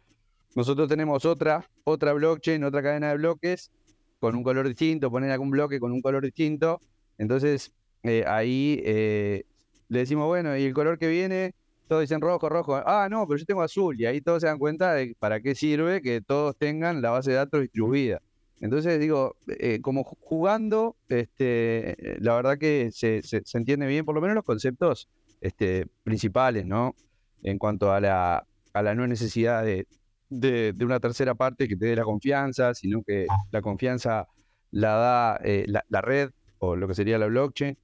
nosotros 0.55 0.89
tenemos 0.89 1.25
otra, 1.25 1.69
otra 1.85 2.13
blockchain, 2.13 2.63
otra 2.65 2.83
cadena 2.83 3.11
de 3.11 3.17
bloques 3.17 3.71
con 4.19 4.35
un 4.35 4.43
color 4.43 4.67
distinto, 4.67 5.11
poner 5.11 5.31
algún 5.31 5.51
bloque 5.51 5.81
con 5.81 5.93
un 5.93 6.01
color 6.01 6.25
distinto. 6.25 6.81
Entonces, 7.19 7.73
eh, 8.03 8.25
ahí 8.27 8.81
eh, 8.85 9.45
le 9.89 9.99
decimos, 10.01 10.27
bueno, 10.27 10.57
y 10.57 10.65
el 10.65 10.75
color 10.75 10.99
que 10.99 11.09
viene, 11.09 11.55
todos 11.89 12.03
dicen 12.03 12.21
rojo, 12.21 12.49
rojo. 12.49 12.77
Ah, 12.77 13.09
no, 13.11 13.27
pero 13.27 13.39
yo 13.39 13.47
tengo 13.47 13.63
azul. 13.63 14.01
Y 14.01 14.07
ahí 14.07 14.21
todos 14.21 14.43
se 14.43 14.47
dan 14.47 14.59
cuenta 14.59 14.95
de 14.95 15.15
para 15.19 15.41
qué 15.41 15.55
sirve 15.55 16.03
que 16.03 16.21
todos 16.21 16.57
tengan 16.57 17.03
la 17.03 17.11
base 17.11 17.31
de 17.31 17.37
datos 17.37 17.61
distribuida. 17.61 18.21
Entonces, 18.61 18.99
digo, 18.99 19.37
eh, 19.47 19.81
como 19.81 20.03
jugando, 20.05 20.97
este, 21.09 21.97
la 22.21 22.35
verdad 22.35 22.59
que 22.59 22.91
se, 22.93 23.23
se, 23.23 23.43
se, 23.45 23.59
entiende 23.59 23.87
bien, 23.87 24.05
por 24.05 24.17
lo 24.17 24.21
menos 24.21 24.35
los 24.35 24.45
conceptos 24.45 25.09
este, 25.41 25.87
principales, 26.03 26.67
¿no? 26.67 26.97
En 27.43 27.59
cuanto 27.59 27.93
a 27.93 28.01
la, 28.01 28.45
a 28.73 28.83
la 28.83 28.95
no 28.97 29.07
necesidad 29.07 29.65
de, 29.65 29.87
de, 30.29 30.73
de, 30.73 30.85
una 30.85 31.01
tercera 31.01 31.35
parte 31.35 31.69
que 31.69 31.77
te 31.77 31.87
dé 31.87 31.97
la 31.97 32.05
confianza, 32.05 32.75
sino 32.75 33.03
que 33.03 33.27
la 33.51 33.63
confianza 33.63 34.29
la 34.71 34.91
da 34.91 35.41
eh, 35.45 35.65
la, 35.67 35.85
la 35.89 36.01
red 36.01 36.31
o 36.59 36.77
lo 36.77 36.89
que 36.89 36.95
sería 36.95 37.19
la 37.19 37.27
blockchain. 37.27 37.77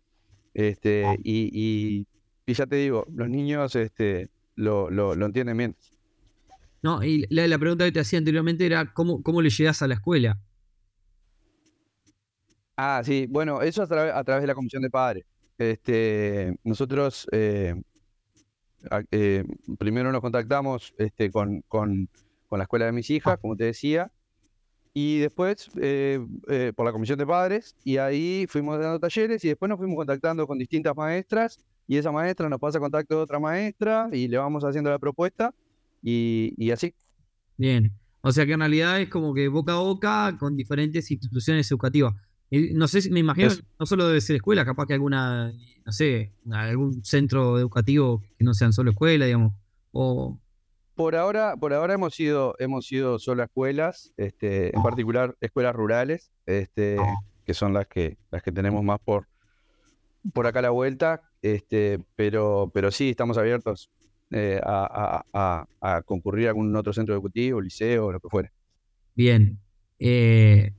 Este, 0.53 1.05
y, 1.25 1.51
y, 1.53 2.07
y, 2.47 2.55
ya 2.55 2.67
te 2.67 2.77
digo, 2.77 3.07
los 3.13 3.29
niños 3.29 3.75
este, 3.75 4.31
lo, 4.55 4.91
lo, 4.91 5.15
lo 5.15 5.27
entienden 5.27 5.57
bien. 5.57 5.77
No, 6.83 7.03
y 7.03 7.27
la, 7.31 7.49
la, 7.49 7.59
pregunta 7.59 7.85
que 7.87 7.93
te 7.93 8.01
hacía 8.01 8.19
anteriormente 8.19 8.67
era 8.67 8.93
¿cómo, 8.93 9.23
cómo 9.23 9.41
le 9.41 9.51
llegas 9.51 9.83
a 9.83 9.89
la 9.89 9.95
escuela? 9.95 10.39
Ah, 12.77 13.03
sí, 13.05 13.27
bueno, 13.29 13.63
eso 13.63 13.83
a, 13.83 13.87
tra 13.87 14.19
a 14.19 14.25
través 14.25 14.43
de 14.43 14.49
la 14.49 14.55
comisión 14.55 14.83
de 14.83 14.91
padres. 14.91 15.25
Este, 15.57 16.57
nosotros 16.65 17.27
eh, 17.33 17.75
eh, 19.11 19.45
primero 19.79 20.11
nos 20.13 20.21
contactamos 20.21 20.93
este, 20.99 21.31
con, 21.31 21.63
con, 21.69 22.09
con, 22.49 22.59
la 22.59 22.65
escuela 22.65 22.87
de 22.87 22.93
mis 22.93 23.11
hijas, 23.11 23.39
como 23.41 23.57
te 23.57 23.65
decía, 23.65 24.11
y 24.93 25.19
después 25.19 25.69
eh, 25.81 26.25
eh, 26.49 26.73
por 26.75 26.87
la 26.87 26.93
comisión 26.93 27.19
de 27.19 27.27
padres, 27.27 27.75
y 27.85 27.97
ahí 27.97 28.47
fuimos 28.49 28.79
dando 28.79 29.01
talleres 29.01 29.45
y 29.45 29.49
después 29.49 29.69
nos 29.69 29.79
fuimos 29.79 29.97
contactando 29.97 30.47
con 30.47 30.59
distintas 30.59 30.97
maestras 30.97 31.59
y 31.89 31.97
esa 31.97 32.13
maestra 32.13 32.49
nos 32.49 32.61
pasa 32.61 32.79
contacto 32.79 33.17
de 33.17 33.23
otra 33.23 33.39
maestra 33.39 34.09
y 34.13 34.29
le 34.29 34.39
vamos 34.39 34.65
haciendo 34.65 34.91
la 34.91 34.99
propuesta 34.99 35.53
y, 36.03 36.55
y 36.57 36.71
así. 36.71 36.95
Bien, 37.57 37.93
o 38.21 38.33
sea 38.33 38.47
que 38.47 38.53
en 38.53 38.61
realidad 38.61 39.01
es 39.01 39.09
como 39.09 39.35
que 39.35 39.49
boca 39.49 39.73
a 39.75 39.81
boca 39.81 40.37
con 40.39 40.57
diferentes 40.57 41.11
instituciones 41.11 41.71
educativas. 41.71 42.15
No 42.51 42.87
sé, 42.89 43.11
me 43.11 43.21
imagino 43.21 43.51
no 43.79 43.87
solo 43.87 44.07
debe 44.07 44.21
ser 44.21 44.37
escuela, 44.37 44.65
capaz 44.65 44.87
que 44.87 44.95
alguna, 44.95 45.53
no 45.85 45.93
sé, 45.93 46.33
algún 46.51 47.05
centro 47.05 47.59
educativo 47.59 48.23
que 48.39 48.45
no 48.45 48.55
sean 48.55 48.73
solo 48.73 48.93
escuela, 48.93 49.27
digamos, 49.27 49.55
o 49.93 50.39
por 50.95 51.17
ahora, 51.17 51.57
por 51.57 51.73
ahora 51.73 51.95
hemos 51.95 52.15
sido, 52.15 52.55
hemos 52.59 52.87
sido 52.87 53.19
solo 53.19 53.43
escuelas, 53.43 54.13
este, 54.17 54.75
en 54.75 54.83
particular 54.83 55.37
escuelas 55.41 55.75
rurales, 55.75 56.31
este, 56.47 56.97
que 57.45 57.55
son 57.55 57.73
las 57.73 57.87
que, 57.87 58.17
las 58.31 58.43
que 58.43 58.53
tenemos 58.53 58.83
más 58.85 59.01
por, 59.01 59.27
por 60.33 60.47
acá 60.47 60.61
a 60.61 60.63
la 60.63 60.71
vuelta, 60.71 61.23
este, 61.43 62.01
pero, 62.17 62.71
pero 62.73 62.91
sí 62.91 63.11
estamos 63.11 63.39
abiertos 63.39 63.91
eh, 64.31 64.61
a, 64.65 65.25
a, 65.33 65.67
a, 65.81 66.03
concurrir 66.03 66.47
a 66.47 66.51
algún 66.51 66.75
otro 66.75 66.93
centro 66.93 67.15
educativo, 67.15 67.61
liceo, 67.61 68.11
lo 68.13 68.21
que 68.21 68.29
fuera. 68.29 68.53
Bien. 69.15 69.59
Eh, 69.99 70.73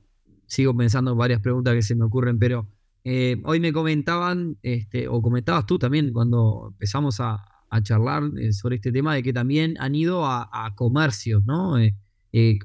sigo 0.46 0.76
pensando 0.76 1.12
en 1.12 1.18
varias 1.18 1.40
preguntas 1.40 1.74
que 1.74 1.82
se 1.82 1.94
me 1.94 2.04
ocurren, 2.04 2.38
pero 2.38 2.68
eh, 3.04 3.40
hoy 3.44 3.60
me 3.60 3.72
comentaban, 3.72 4.58
este, 4.62 5.08
o 5.08 5.22
comentabas 5.22 5.66
tú 5.66 5.78
también 5.78 6.12
cuando 6.12 6.68
empezamos 6.72 7.20
a, 7.20 7.55
a 7.68 7.82
charlar 7.82 8.22
eh, 8.38 8.52
sobre 8.52 8.76
este 8.76 8.92
tema 8.92 9.14
de 9.14 9.22
que 9.22 9.32
también 9.32 9.76
han 9.78 9.94
ido 9.94 10.24
a, 10.24 10.48
a 10.52 10.74
comercios, 10.74 11.44
¿no? 11.44 11.78
Eh, 11.78 11.94
eh, 12.32 12.58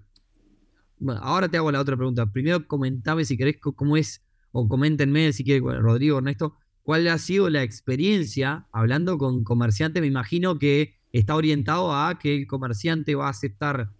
ahora 1.21 1.49
te 1.49 1.57
hago 1.57 1.71
la 1.71 1.79
otra 1.79 1.97
pregunta. 1.97 2.31
Primero 2.31 2.67
comentame 2.67 3.25
si 3.25 3.37
querés 3.37 3.57
cómo 3.59 3.97
es, 3.97 4.23
o 4.51 4.67
coméntenme 4.67 5.33
si 5.33 5.43
quiere 5.43 5.59
Rodrigo, 5.59 6.17
Ernesto, 6.17 6.55
cuál 6.83 7.07
ha 7.07 7.17
sido 7.17 7.49
la 7.49 7.63
experiencia 7.63 8.67
hablando 8.71 9.17
con 9.17 9.43
comerciantes. 9.43 10.01
Me 10.01 10.07
imagino 10.07 10.59
que 10.59 10.95
está 11.11 11.35
orientado 11.35 11.93
a 11.93 12.19
que 12.19 12.35
el 12.35 12.47
comerciante 12.47 13.15
va 13.15 13.27
a 13.27 13.31
aceptar 13.31 13.91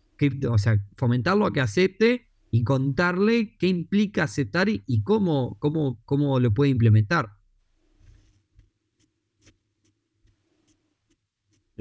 o 0.50 0.58
sea, 0.58 0.79
fomentarlo 0.98 1.46
a 1.48 1.53
que 1.53 1.62
acepte 1.62 2.27
y 2.51 2.63
contarle 2.63 3.55
qué 3.58 3.67
implica 3.67 4.24
aceptar 4.24 4.70
y, 4.70 4.84
y 4.86 5.01
cómo, 5.01 5.58
cómo, 5.60 6.00
cómo 6.05 6.39
lo 6.39 6.53
puede 6.53 6.70
implementar. 6.70 7.31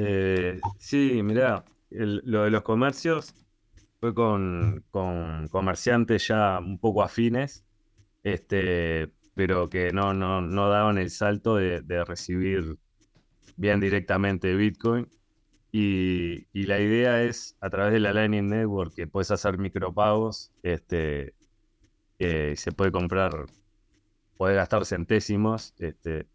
Eh, 0.03 0.61
sí, 0.79 1.23
mirá, 1.23 1.65
lo 1.91 2.45
de 2.45 2.51
los 2.51 2.63
comercios 2.63 3.35
fue 4.01 4.15
con, 4.15 4.85
comerciantes 5.51 6.29
ya 6.29 6.59
un 6.59 6.79
poco 6.79 7.03
afines, 7.03 7.65
este, 8.23 9.13
pero 9.35 9.69
que 9.69 9.93
no, 9.93 10.15
no, 10.15 10.41
no 10.41 10.69
daban 10.71 10.97
el 10.99 11.11
salto 11.11 11.57
de, 11.57 12.05
recibir 12.05 12.79
bien 13.57 13.81
directamente 13.81 14.55
Bitcoin. 14.55 15.09
Y, 15.73 16.49
y, 16.53 16.65
la 16.65 16.81
idea 16.81 17.23
es, 17.23 17.57
a 17.61 17.71
través 17.71 17.93
de 17.93 18.01
la 18.01 18.13
Lightning 18.13 18.49
Network, 18.49 18.95
que 18.95 19.07
puedes 19.07 19.31
hacer 19.31 19.57
micropagos, 19.59 20.51
este, 20.65 21.35
eh, 22.19 22.55
se 22.57 22.73
puede 22.73 22.91
comprar, 22.91 23.47
puede 24.37 24.57
gastar 24.57 24.85
centésimos, 24.85 25.75
este, 25.79 26.27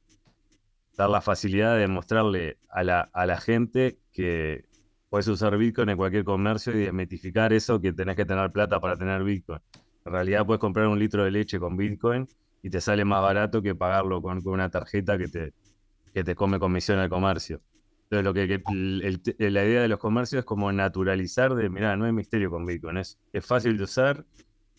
dar 0.97 1.09
la 1.09 1.21
facilidad 1.21 1.77
de 1.77 1.87
mostrarle 1.87 2.57
a 2.69 2.83
la, 2.83 3.01
a 3.13 3.25
la 3.25 3.39
gente 3.39 3.99
que 4.11 4.65
puedes 5.09 5.27
usar 5.27 5.57
Bitcoin 5.57 5.89
en 5.89 5.97
cualquier 5.97 6.23
comercio 6.23 6.73
y 6.73 6.85
desmitificar 6.85 7.53
eso 7.53 7.79
que 7.79 7.93
tenés 7.93 8.15
que 8.15 8.25
tener 8.25 8.51
plata 8.51 8.79
para 8.79 8.95
tener 8.97 9.23
Bitcoin. 9.23 9.59
En 10.05 10.11
realidad 10.11 10.45
puedes 10.45 10.59
comprar 10.59 10.87
un 10.87 10.99
litro 10.99 11.23
de 11.23 11.31
leche 11.31 11.59
con 11.59 11.75
Bitcoin 11.77 12.27
y 12.61 12.69
te 12.69 12.81
sale 12.81 13.05
más 13.05 13.21
barato 13.21 13.61
que 13.61 13.75
pagarlo 13.75 14.21
con, 14.21 14.41
con 14.41 14.53
una 14.53 14.69
tarjeta 14.69 15.17
que 15.17 15.27
te, 15.27 15.53
que 16.13 16.23
te 16.23 16.35
come 16.35 16.59
comisión 16.59 16.99
al 16.99 17.09
comercio. 17.09 17.61
Entonces, 18.03 18.23
lo 18.23 18.33
que, 18.33 18.47
que 19.37 19.49
la 19.51 19.65
idea 19.65 19.81
de 19.81 19.87
los 19.87 19.99
comercios 19.99 20.39
es 20.39 20.45
como 20.45 20.71
naturalizar 20.71 21.55
de, 21.55 21.69
mira, 21.69 21.97
no 21.97 22.05
hay 22.05 22.11
misterio 22.11 22.51
con 22.51 22.65
Bitcoin, 22.65 22.97
es, 22.97 23.19
es 23.33 23.45
fácil 23.45 23.77
de 23.77 23.83
usar 23.83 24.25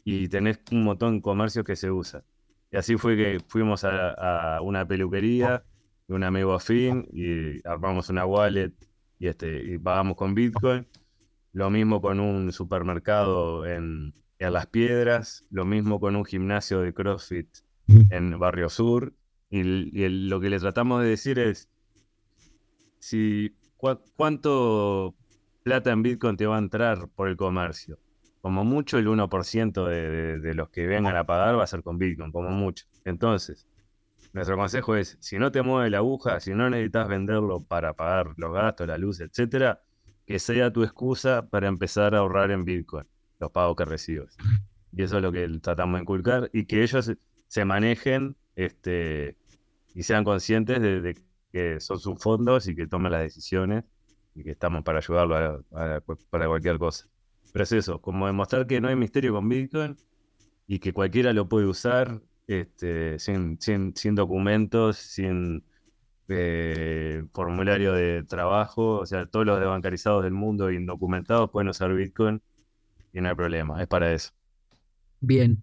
y 0.04 0.28
tenés 0.28 0.60
un 0.70 0.84
montón 0.84 1.16
de 1.16 1.22
comercios 1.22 1.64
que 1.64 1.74
se 1.74 1.90
usa. 1.90 2.22
Y 2.70 2.76
así 2.76 2.96
fue 2.96 3.16
que 3.16 3.40
fuimos 3.48 3.84
a, 3.84 4.60
una 4.62 4.86
peluquería 4.86 5.64
de 6.08 6.14
un 6.14 6.24
amigo 6.24 6.54
afín 6.54 7.06
y 7.12 7.66
armamos 7.66 8.08
una 8.10 8.24
wallet 8.26 8.72
y, 9.18 9.28
este, 9.28 9.62
y 9.62 9.78
pagamos 9.78 10.16
con 10.16 10.34
Bitcoin. 10.34 10.86
Lo 11.52 11.70
mismo 11.70 12.00
con 12.00 12.20
un 12.20 12.52
supermercado 12.52 13.66
en, 13.66 14.14
Las 14.38 14.66
Piedras, 14.66 15.46
lo 15.50 15.64
mismo 15.64 15.98
con 15.98 16.14
un 16.14 16.24
gimnasio 16.24 16.80
de 16.80 16.92
CrossFit 16.92 17.48
en 17.88 18.38
Barrio 18.38 18.68
Sur. 18.68 19.14
Y, 19.48 19.62
lo 20.28 20.40
que 20.40 20.50
le 20.50 20.58
tratamos 20.58 21.02
de 21.02 21.08
decir 21.08 21.38
es, 21.38 21.70
si, 22.98 23.56
¿cuánto 24.16 25.14
plata 25.62 25.92
en 25.92 26.02
Bitcoin 26.02 26.36
te 26.36 26.46
va 26.46 26.56
a 26.56 26.58
entrar 26.58 27.08
por 27.08 27.28
el 27.28 27.36
comercio? 27.36 27.98
Como 28.42 28.64
mucho 28.64 28.98
el 28.98 29.08
1% 29.08 29.86
de, 29.88 30.38
de, 30.38 30.54
los 30.54 30.68
que 30.68 30.86
vengan 30.86 31.16
a 31.16 31.24
pagar 31.24 31.58
va 31.58 31.64
a 31.64 31.66
ser 31.66 31.82
con 31.82 31.98
Bitcoin, 31.98 32.30
como 32.30 32.50
mucho. 32.50 32.84
Entonces, 33.04 33.66
nuestro 34.36 34.58
consejo 34.58 34.96
es, 34.96 35.16
si 35.18 35.38
no 35.38 35.50
te 35.50 35.62
mueve 35.62 35.88
la 35.88 35.98
aguja, 35.98 36.40
si 36.40 36.52
no 36.52 36.68
necesitas 36.68 37.08
venderlo 37.08 37.64
para 37.64 37.94
pagar 37.94 38.34
los 38.36 38.52
gastos, 38.52 38.86
la 38.86 38.98
luz, 38.98 39.20
etcétera, 39.20 39.80
que 40.26 40.38
sea 40.38 40.70
tu 40.70 40.84
excusa 40.84 41.48
para 41.48 41.68
empezar 41.68 42.14
a 42.14 42.18
ahorrar 42.18 42.50
en 42.50 42.66
Bitcoin 42.66 43.06
los 43.38 43.50
pagos 43.50 43.76
que 43.76 43.86
recibes. 43.86 44.36
Y 44.92 45.02
eso 45.02 45.16
es 45.16 45.22
lo 45.22 45.32
que 45.32 45.48
tratamos 45.62 45.96
de 45.96 46.02
inculcar 46.02 46.50
y 46.52 46.66
que 46.66 46.82
ellos 46.82 47.10
se 47.48 47.64
manejen 47.64 48.36
este, 48.56 49.38
y 49.94 50.02
sean 50.02 50.22
conscientes 50.22 50.82
de, 50.82 51.16
que 51.50 51.80
son 51.80 51.98
sus 51.98 52.22
fondos 52.22 52.68
y 52.68 52.76
que 52.76 52.86
tomen 52.86 53.12
las 53.12 53.22
decisiones 53.22 53.84
y 54.34 54.44
que 54.44 54.50
estamos 54.50 54.82
para 54.82 54.98
ayudarlo 54.98 55.64
para 55.70 56.46
cualquier 56.46 56.78
cosa. 56.78 57.06
Pero 57.54 57.62
es 57.62 57.72
eso, 57.72 58.02
como 58.02 58.26
demostrar 58.26 58.66
que 58.66 58.82
no 58.82 58.88
hay 58.88 58.96
misterio 58.96 59.32
con 59.32 59.48
Bitcoin 59.48 59.96
y 60.66 60.78
que 60.78 60.92
cualquiera 60.92 61.32
lo 61.32 61.48
puede 61.48 61.64
usar 61.64 62.20
este, 62.46 63.18
sin, 63.18 63.58
sin, 63.60 64.14
documentos, 64.14 64.96
sin 64.96 65.64
eh, 66.28 67.24
formulario 67.32 67.92
de 67.92 68.22
trabajo. 68.24 68.98
O 69.00 69.06
sea, 69.06 69.26
todos 69.26 69.46
los 69.46 69.58
desbancarizados 69.58 70.22
del 70.24 70.32
mundo 70.32 70.70
indocumentados 70.70 71.50
pueden 71.50 71.68
usar 71.68 71.94
Bitcoin 71.94 72.40
y 73.12 73.20
no 73.20 73.28
hay 73.28 73.34
problema, 73.34 73.80
es 73.80 73.88
para 73.88 74.12
eso. 74.12 74.32
Bien, 75.20 75.62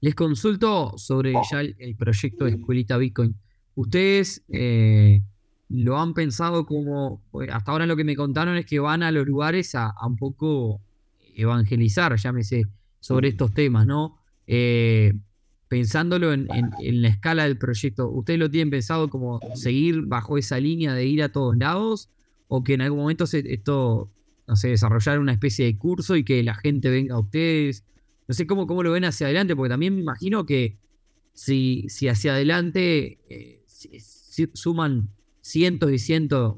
les 0.00 0.14
consulto 0.14 0.96
sobre 0.96 1.34
ya 1.50 1.60
el, 1.60 1.96
proyecto 1.96 2.46
de 2.46 2.52
Escuelita 2.52 2.96
Bitcoin. 2.96 3.36
¿Ustedes 3.74 4.44
eh, 4.48 5.22
lo 5.68 5.98
han 5.98 6.14
pensado 6.14 6.64
como, 6.64 7.22
hasta 7.50 7.72
ahora 7.72 7.86
lo 7.86 7.96
que 7.96 8.04
me 8.04 8.16
contaron 8.16 8.56
es 8.56 8.66
que 8.66 8.78
van 8.80 9.02
a 9.02 9.10
los 9.10 9.26
lugares 9.26 9.74
a 9.74 9.94
un 10.06 10.16
poco 10.16 10.80
evangelizar, 11.34 12.16
llámese, 12.16 12.64
sobre 13.00 13.28
estos 13.28 13.52
temas, 13.52 13.86
¿no? 13.86 14.18
Eh, 14.46 15.12
pensándolo 15.68 16.32
en, 16.32 16.48
la 17.02 17.08
escala 17.08 17.44
del 17.44 17.58
proyecto, 17.58 18.08
¿ustedes 18.10 18.38
lo 18.38 18.50
tienen 18.50 18.70
pensado 18.70 19.08
como 19.08 19.40
seguir 19.54 20.02
bajo 20.02 20.38
esa 20.38 20.60
línea 20.60 20.94
de 20.94 21.06
ir 21.06 21.22
a 21.22 21.30
todos 21.30 21.56
lados? 21.56 22.10
¿O 22.48 22.62
que 22.62 22.74
en 22.74 22.82
algún 22.82 23.00
momento 23.00 23.26
se, 23.26 23.42
esto, 23.52 24.10
no 24.46 24.56
sé, 24.56 24.68
desarrollar 24.68 25.18
una 25.18 25.32
especie 25.32 25.64
de 25.64 25.76
curso 25.76 26.16
y 26.16 26.24
que 26.24 26.42
la 26.42 26.54
gente 26.54 26.90
venga 26.90 27.14
a 27.14 27.18
ustedes? 27.18 27.84
No 28.28 28.34
sé 28.34 28.46
cómo, 28.46 28.66
cómo 28.66 28.82
lo 28.82 28.92
ven 28.92 29.04
hacia 29.04 29.26
adelante, 29.26 29.56
porque 29.56 29.70
también 29.70 29.94
me 29.94 30.00
imagino 30.00 30.46
que 30.46 30.78
si, 31.32 31.86
si 31.88 32.08
hacia 32.08 32.34
adelante 32.34 33.18
eh, 33.28 33.64
suman 34.52 35.10
cientos 35.40 35.90
y 35.92 35.98
cientos 35.98 36.56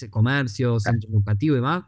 de 0.00 0.10
comercios, 0.10 0.84
centros 0.84 1.12
educativos 1.12 1.54
y 1.54 1.58
demás, 1.58 1.84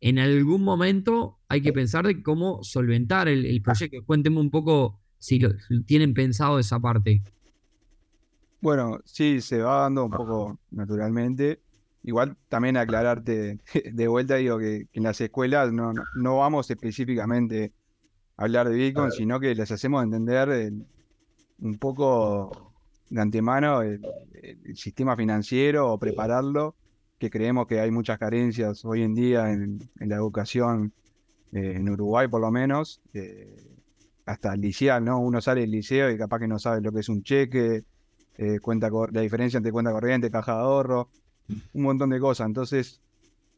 en 0.00 0.18
algún 0.18 0.62
momento 0.62 1.38
hay 1.48 1.60
que 1.60 1.72
pensar 1.72 2.06
de 2.06 2.22
cómo 2.22 2.62
solventar 2.62 3.28
el, 3.28 3.60
proyecto. 3.62 4.04
Cuénteme 4.04 4.38
un 4.40 4.50
poco 4.50 5.00
si 5.18 5.38
lo, 5.38 5.50
tienen 5.86 6.14
pensado 6.14 6.58
esa 6.58 6.78
parte. 6.80 7.22
Bueno, 8.60 9.00
sí, 9.04 9.40
se 9.40 9.58
va 9.58 9.82
dando 9.82 10.04
un 10.04 10.10
poco 10.10 10.58
naturalmente. 10.70 11.60
Igual 12.02 12.36
también 12.48 12.76
aclararte 12.76 13.58
de 13.92 14.08
vuelta, 14.08 14.36
digo 14.36 14.58
que, 14.58 14.88
en 14.92 15.02
las 15.02 15.20
escuelas 15.20 15.72
no, 15.72 15.92
no, 16.14 16.38
vamos 16.38 16.70
específicamente 16.70 17.72
a 18.36 18.44
hablar 18.44 18.68
de 18.68 18.76
Bitcoin, 18.76 19.10
sino 19.10 19.40
que 19.40 19.54
les 19.54 19.70
hacemos 19.70 20.02
entender 20.04 20.72
un 21.58 21.78
poco 21.78 22.72
de 23.10 23.20
antemano 23.20 23.82
el, 23.82 24.00
sistema 24.74 25.16
financiero 25.16 25.92
o 25.92 25.98
prepararlo 25.98 26.76
que 27.18 27.30
creemos 27.30 27.66
que 27.66 27.80
hay 27.80 27.90
muchas 27.90 28.18
carencias 28.18 28.84
hoy 28.84 29.02
en 29.02 29.14
día 29.14 29.50
en, 29.50 29.90
la 29.96 30.16
educación 30.16 30.92
eh, 31.52 31.74
en 31.76 31.88
Uruguay 31.88 32.28
por 32.28 32.40
lo 32.40 32.50
menos, 32.52 33.00
eh, 33.12 33.65
hasta 34.26 34.52
el 34.54 34.60
liceo, 34.60 35.00
¿no? 35.00 35.18
Uno 35.20 35.40
sale 35.40 35.62
del 35.62 35.70
liceo 35.70 36.10
y 36.10 36.18
capaz 36.18 36.40
que 36.40 36.48
no 36.48 36.58
sabe 36.58 36.80
lo 36.80 36.92
que 36.92 37.00
es 37.00 37.08
un 37.08 37.22
cheque, 37.22 37.84
eh, 38.36 38.58
cuenta 38.60 38.90
la 39.12 39.20
diferencia 39.20 39.56
entre 39.56 39.72
cuenta 39.72 39.92
corriente, 39.92 40.30
caja 40.30 40.54
de 40.56 40.60
ahorro, 40.60 41.08
un 41.72 41.82
montón 41.82 42.10
de 42.10 42.20
cosas. 42.20 42.46
Entonces, 42.46 43.00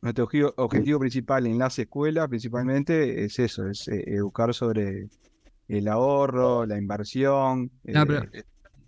nuestro 0.02 0.28
objetivo, 0.56 1.00
principal 1.00 1.46
en 1.46 1.58
las 1.58 1.78
escuelas 1.78 2.28
principalmente 2.28 3.24
es 3.24 3.38
eso, 3.38 3.66
es 3.68 3.88
educar 3.88 4.54
sobre 4.54 5.08
el 5.66 5.88
ahorro, 5.88 6.66
la 6.66 6.78
inversión. 6.78 7.70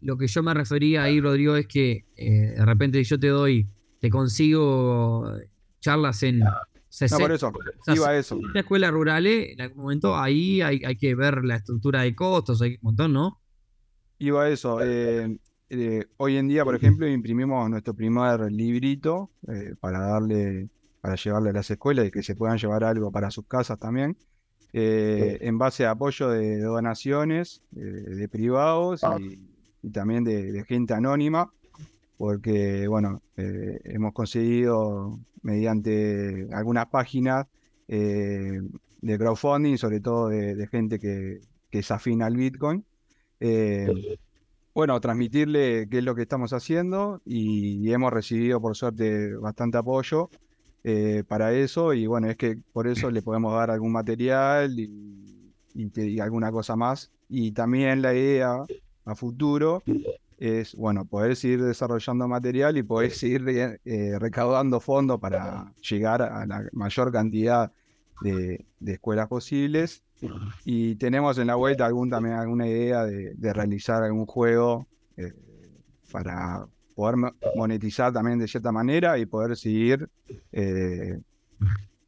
lo 0.02 0.16
que 0.16 0.28
yo 0.28 0.42
me 0.42 0.54
refería 0.54 1.02
ahí, 1.02 1.20
Rodrigo, 1.20 1.56
es 1.56 1.66
que 1.66 2.04
de 2.16 2.64
repente 2.64 3.02
yo 3.02 3.18
te 3.18 3.28
doy 3.28 3.66
te 4.00 4.08
consigo 4.08 5.30
charlas 5.80 6.22
en 6.22 6.40
60. 6.90 7.18
No, 7.18 7.24
por 7.24 7.32
eso, 7.34 7.52
iba 7.94 8.08
a 8.08 8.16
eso. 8.16 8.34
En 8.34 8.52
la 8.52 8.60
escuela 8.60 8.90
rural, 8.90 9.26
eh, 9.26 9.52
en 9.52 9.60
algún 9.60 9.82
momento, 9.84 10.16
ahí 10.16 10.60
hay, 10.60 10.96
que 10.96 11.14
ver 11.14 11.44
la 11.44 11.56
estructura 11.56 12.02
de 12.02 12.14
costos, 12.14 12.60
hay 12.62 12.72
un 12.72 12.78
montón, 12.82 13.12
¿no? 13.12 13.40
Iba 14.18 14.44
a 14.44 14.48
eso. 14.50 14.80
Eh, 14.82 15.38
eh, 15.70 16.06
hoy 16.16 16.36
en 16.36 16.48
día, 16.48 16.64
por 16.64 16.74
ejemplo, 16.74 17.06
imprimimos 17.06 17.70
nuestro 17.70 17.94
primer 17.94 18.40
librito 18.52 19.30
para 19.80 20.00
darle, 20.00 20.68
para 21.00 21.14
llevarle 21.14 21.50
a 21.50 21.52
las 21.52 21.70
escuelas 21.70 22.08
y 22.08 22.10
que 22.10 22.24
se 22.24 22.34
puedan 22.34 22.58
llevar 22.58 22.82
algo 22.82 23.12
para 23.12 23.30
sus 23.30 23.46
casas 23.46 23.78
también. 23.78 24.18
en 24.72 25.58
base 25.58 25.86
a 25.86 25.92
apoyo 25.92 26.28
de, 26.28 26.58
donaciones 26.58 27.62
de 27.70 28.28
privados 28.28 29.02
y, 29.20 29.90
también 29.90 30.24
de, 30.24 30.64
gente 30.66 30.92
anónima 30.92 31.52
porque 32.20 32.86
bueno, 32.86 33.22
eh, 33.38 33.80
hemos 33.84 34.12
conseguido 34.12 35.18
mediante 35.40 36.48
algunas 36.52 36.84
páginas 36.88 37.46
eh, 37.88 38.60
de 39.00 39.18
crowdfunding, 39.18 39.78
sobre 39.78 40.00
todo 40.00 40.28
de, 40.28 40.66
gente 40.66 40.98
que, 40.98 41.40
que, 41.70 41.78
es 41.78 41.90
afín 41.90 42.20
al 42.20 42.36
Bitcoin, 42.36 42.84
eh, 43.40 44.18
bueno, 44.74 45.00
transmitirle 45.00 45.88
qué 45.90 45.96
es 45.96 46.04
lo 46.04 46.14
que 46.14 46.20
estamos 46.20 46.52
haciendo 46.52 47.22
y, 47.24 47.90
hemos 47.90 48.12
recibido 48.12 48.60
por 48.60 48.76
suerte 48.76 49.34
bastante 49.36 49.78
apoyo 49.78 50.28
para 51.26 51.54
eso 51.54 51.94
y 51.94 52.06
bueno, 52.06 52.28
es 52.28 52.36
que 52.36 52.58
por 52.74 52.86
eso 52.86 53.10
le 53.10 53.22
podemos 53.22 53.54
dar 53.54 53.70
algún 53.70 53.92
material 53.92 54.78
y, 54.78 55.50
y 55.74 56.20
alguna 56.20 56.52
cosa 56.52 56.76
más. 56.76 57.10
Y 57.30 57.52
también 57.52 58.02
la 58.02 58.12
idea 58.12 58.62
a 59.06 59.14
futuro 59.14 59.82
es, 60.40 60.74
bueno, 60.74 61.04
poder 61.04 61.36
seguir 61.36 61.62
desarrollando 61.62 62.26
material 62.26 62.78
y 62.78 62.82
poder 62.82 63.10
seguir 63.10 63.78
eh, 63.84 64.18
recaudando 64.18 64.80
fondos 64.80 65.20
para 65.20 65.72
llegar 65.82 66.22
a 66.22 66.46
la 66.46 66.64
mayor 66.72 67.12
cantidad 67.12 67.70
de, 68.22 68.64
escuelas 68.86 69.28
posibles. 69.28 70.02
Y 70.64 70.96
tenemos 70.96 71.36
en 71.38 71.46
la 71.46 71.56
vuelta 71.56 71.84
algún, 71.84 72.08
también 72.08 72.36
alguna 72.36 72.66
idea 72.66 73.04
de, 73.04 73.52
realizar 73.52 74.02
algún 74.02 74.24
juego 74.24 74.86
eh, 75.18 75.34
para 76.10 76.66
poder 76.94 77.16
monetizar 77.54 78.10
también 78.10 78.38
de 78.38 78.48
cierta 78.48 78.72
manera 78.72 79.18
y 79.18 79.26
poder 79.26 79.56
seguir 79.56 80.08
eh, 80.52 81.20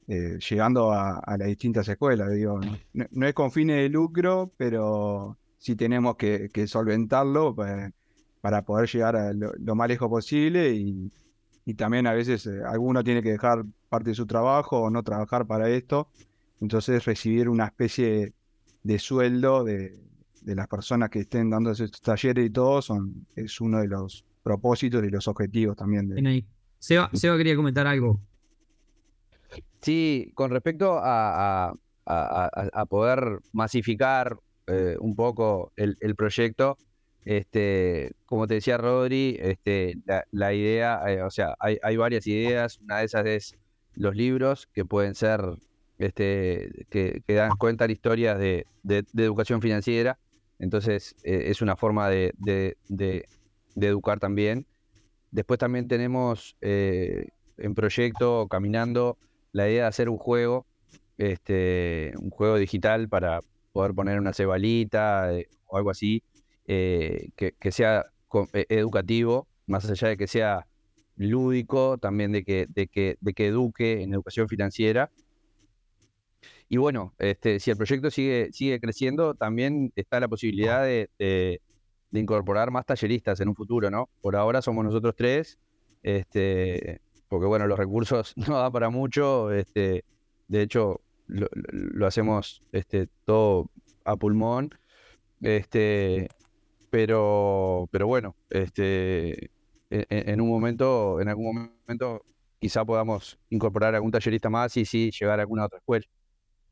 llegando 0.07 0.90
a, 0.90 1.23
las 1.38 1.49
distintas 1.49 1.87
escuelas. 1.87 2.31
Digo, 2.31 2.61
no, 2.95 3.27
es 3.27 3.35
con 3.35 3.53
fines 3.53 3.77
de 3.77 3.90
lucro, 3.90 4.51
pero 4.57 5.37
si 5.59 5.77
tenemos 5.77 6.16
que, 6.16 6.49
que 6.51 6.66
solventarlo, 6.66 7.55
pues 7.55 7.92
para 8.43 8.63
poder 8.63 8.91
llegar 8.91 9.17
a 9.17 9.33
lo, 9.33 9.75
más 9.75 9.89
lejos 9.89 10.09
posible 10.11 10.75
y, 10.75 11.11
también 11.77 12.09
a 12.09 12.13
veces 12.13 12.45
eh, 12.47 12.61
alguno 12.67 13.05
tiene 13.05 13.23
que 13.23 13.31
dejar 13.31 13.65
parte 13.89 14.11
de 14.11 14.15
su 14.17 14.27
trabajo 14.27 14.81
o 14.81 14.91
no 14.91 15.05
trabajar 15.05 15.47
para 15.47 15.71
esto, 15.71 16.09
entonces 16.61 17.05
recibir 17.05 17.49
una 17.49 17.67
especie 17.67 18.35
de 18.83 18.99
sueldo 18.99 19.63
de, 19.63 19.97
las 20.45 20.67
personas 20.67 21.09
que 21.09 21.21
estén 21.21 21.51
dando 21.51 21.71
estos 21.71 22.01
talleres 22.01 22.47
y 22.47 22.51
todo 22.51 22.83
son, 22.83 23.27
es 23.37 23.61
uno 23.61 23.79
de 23.79 23.87
los 23.87 24.25
propósitos 24.43 25.05
y 25.05 25.09
los 25.09 25.29
objetivos 25.29 25.77
también. 25.77 26.09
De... 26.09 26.45
Seba, 26.81 27.09
quería 27.13 27.55
comentar 27.55 27.87
algo. 27.87 28.21
Sí, 29.81 30.33
con 30.35 30.51
respecto 30.51 30.99
a, 31.01 31.75
poder 32.89 33.39
masificar 33.53 34.37
eh, 34.67 34.97
un 34.99 35.15
poco 35.15 35.73
el, 35.77 35.97
el 36.01 36.17
proyecto, 36.17 36.77
Este, 37.25 38.13
como 38.27 38.47
te 38.47 38.55
decía 38.55 38.79
Rodri, 38.79 39.37
este, 39.41 39.97
la, 40.33 40.55
idea, 40.55 41.01
eh, 41.07 41.23
o 41.23 41.31
sea, 41.31 41.55
hay, 41.61 41.97
varias 41.97 42.27
ideas. 42.27 42.79
Una 42.79 42.99
de 42.99 43.05
esas 43.05 43.27
es 43.27 43.57
los 43.95 44.17
libros 44.17 44.69
que 44.73 44.85
pueden 44.85 45.15
ser, 45.15 45.41
este, 45.99 46.87
que, 46.91 47.23
dan, 47.29 47.57
cuentan 47.57 47.91
historias 47.91 48.39
de, 48.39 48.67
educación 49.17 49.63
financiera. 49.63 50.19
Entonces, 50.59 51.15
eh, 51.23 51.45
es 51.47 51.63
una 51.63 51.77
forma 51.77 52.09
de, 52.09 52.77
educar 53.77 54.19
también. 54.19 54.67
Después 55.31 55.59
también 55.59 55.89
tenemos 55.89 56.57
eh, 56.61 57.29
en 57.57 57.75
proyecto, 57.75 58.49
caminando, 58.49 59.17
la 59.53 59.69
idea 59.69 59.83
de 59.83 59.89
hacer 59.89 60.09
un 60.09 60.19
juego, 60.19 60.67
este, 61.19 62.13
un 62.19 62.31
juego 62.31 62.57
digital 62.57 63.09
para 63.09 63.41
poder 63.73 63.95
poner 63.95 64.19
una 64.19 64.33
cebalita 64.33 65.31
o 65.67 65.77
algo 65.77 65.91
así, 65.91 66.23
eh, 66.66 67.31
que, 67.37 67.72
sea 67.72 68.07
eh, 68.53 68.66
educativo, 68.68 69.48
más 69.66 69.88
allá 69.88 70.09
de 70.09 70.16
que 70.16 70.27
sea 70.27 70.66
lúdico, 71.16 71.98
también 71.98 72.33
de 72.33 72.44
que, 72.44 72.66
de 72.68 72.87
que, 72.87 73.46
eduque 73.46 74.03
en 74.03 74.14
educación 74.14 74.48
financiera. 74.48 75.11
Y 76.68 76.79
bueno, 76.79 77.14
este, 77.18 77.61
si 77.61 77.70
el 77.70 77.77
proyecto 77.77 78.11
sigue, 78.11 78.51
sigue 78.53 78.81
creciendo, 78.81 79.35
también 79.35 79.92
está 79.94 80.20
la 80.20 80.29
posibilidad 80.29 80.85
de, 80.85 81.61
incorporar 82.12 82.70
más 82.70 82.87
talleristas 82.87 83.40
en 83.40 83.48
un 83.48 83.55
futuro, 83.55 83.90
¿no? 83.90 84.09
Por 84.20 84.37
ahora 84.37 84.62
somos 84.62 84.85
nosotros 84.85 85.14
tres, 85.16 85.59
este, 86.03 87.01
porque 87.29 87.46
bueno, 87.46 87.66
los 87.66 87.79
recursos 87.79 88.35
no 88.48 88.59
da 88.59 88.70
para 88.70 88.90
mucho, 88.90 89.53
este, 89.53 90.05
de 90.48 90.62
hecho 90.62 91.01
lo, 91.27 92.07
hacemos 92.07 92.62
todo 93.25 93.70
a 94.05 94.16
pulmón, 94.16 94.70
pero, 96.93 97.89
pero 97.91 98.07
bueno, 98.07 98.37
este, 98.51 99.45
e, 99.45 99.51
e, 99.89 100.05
en, 100.11 100.43
un 100.43 100.49
momento, 100.51 101.23
en 101.23 101.29
algún 101.29 101.73
momento, 101.87 102.23
quizá 102.61 102.85
podamos 102.85 103.39
incorporar 103.49 103.95
algún 103.95 104.11
tallerista 104.11 104.51
más 104.51 104.77
y 104.77 104.85
sí 104.85 105.11
llegar 105.11 105.39
a 105.39 105.43
alguna 105.43 105.65
otra 105.65 105.79
escuela. 105.79 106.05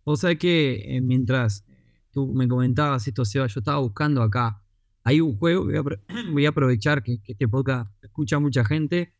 O 0.05 0.17
sea 0.17 0.35
que 0.35 0.75
eh, 0.85 1.01
mientras 1.01 1.65
tú 2.11 2.27
me 2.35 2.47
comentabas 2.47 3.09
esto, 3.09 3.25
Seba, 3.25 3.47
yo 3.47 3.61
estaba 3.61 3.79
buscando 3.79 4.23
acá. 4.23 4.63
Hay 5.05 5.23
un 5.23 5.39
juego, 5.39 5.65
voy 6.33 6.45
a, 6.45 6.51
aprovechar 6.51 7.03
que, 7.03 7.17
este 7.27 7.49
podcast 7.49 7.91
escucha 8.05 8.39
mucha 8.39 8.63
gente. 8.63 9.15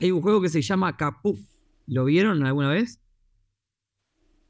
Hay 0.00 0.12
un 0.12 0.22
juego 0.22 0.40
que 0.40 0.48
se 0.48 0.62
llama 0.62 0.96
Capuf. 0.96 1.38
¿Lo 1.86 2.06
vieron 2.06 2.42
alguna 2.46 2.70
vez? 2.70 3.02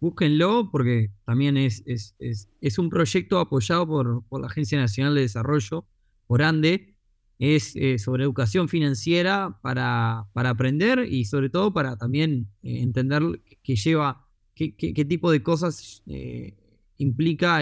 Búsquenlo 0.00 0.70
porque 0.70 1.10
también 1.24 1.56
es, 1.56 1.82
es, 1.86 2.14
es, 2.60 2.78
un 2.78 2.88
proyecto 2.88 3.40
apoyado 3.40 3.86
por, 3.86 4.22
por, 4.28 4.40
la 4.40 4.46
Agencia 4.46 4.78
Nacional 4.78 5.14
de 5.14 5.22
Desarrollo, 5.22 5.86
por 6.26 6.42
ANDE. 6.42 6.94
Es 7.40 7.74
eh, 7.76 7.98
sobre 7.98 8.24
educación 8.24 8.68
financiera 8.68 9.58
para, 9.62 10.26
para, 10.32 10.50
aprender 10.50 11.06
y 11.08 11.24
sobre 11.24 11.50
todo 11.50 11.72
para 11.72 11.96
también 11.96 12.48
eh, 12.62 12.80
entender 12.80 13.22
que 13.62 13.76
lleva, 13.76 14.26
qué, 14.54 14.74
qué, 14.74 15.04
tipo 15.04 15.30
de 15.30 15.42
cosas 15.42 16.02
eh, 16.06 16.56
implica 16.96 17.60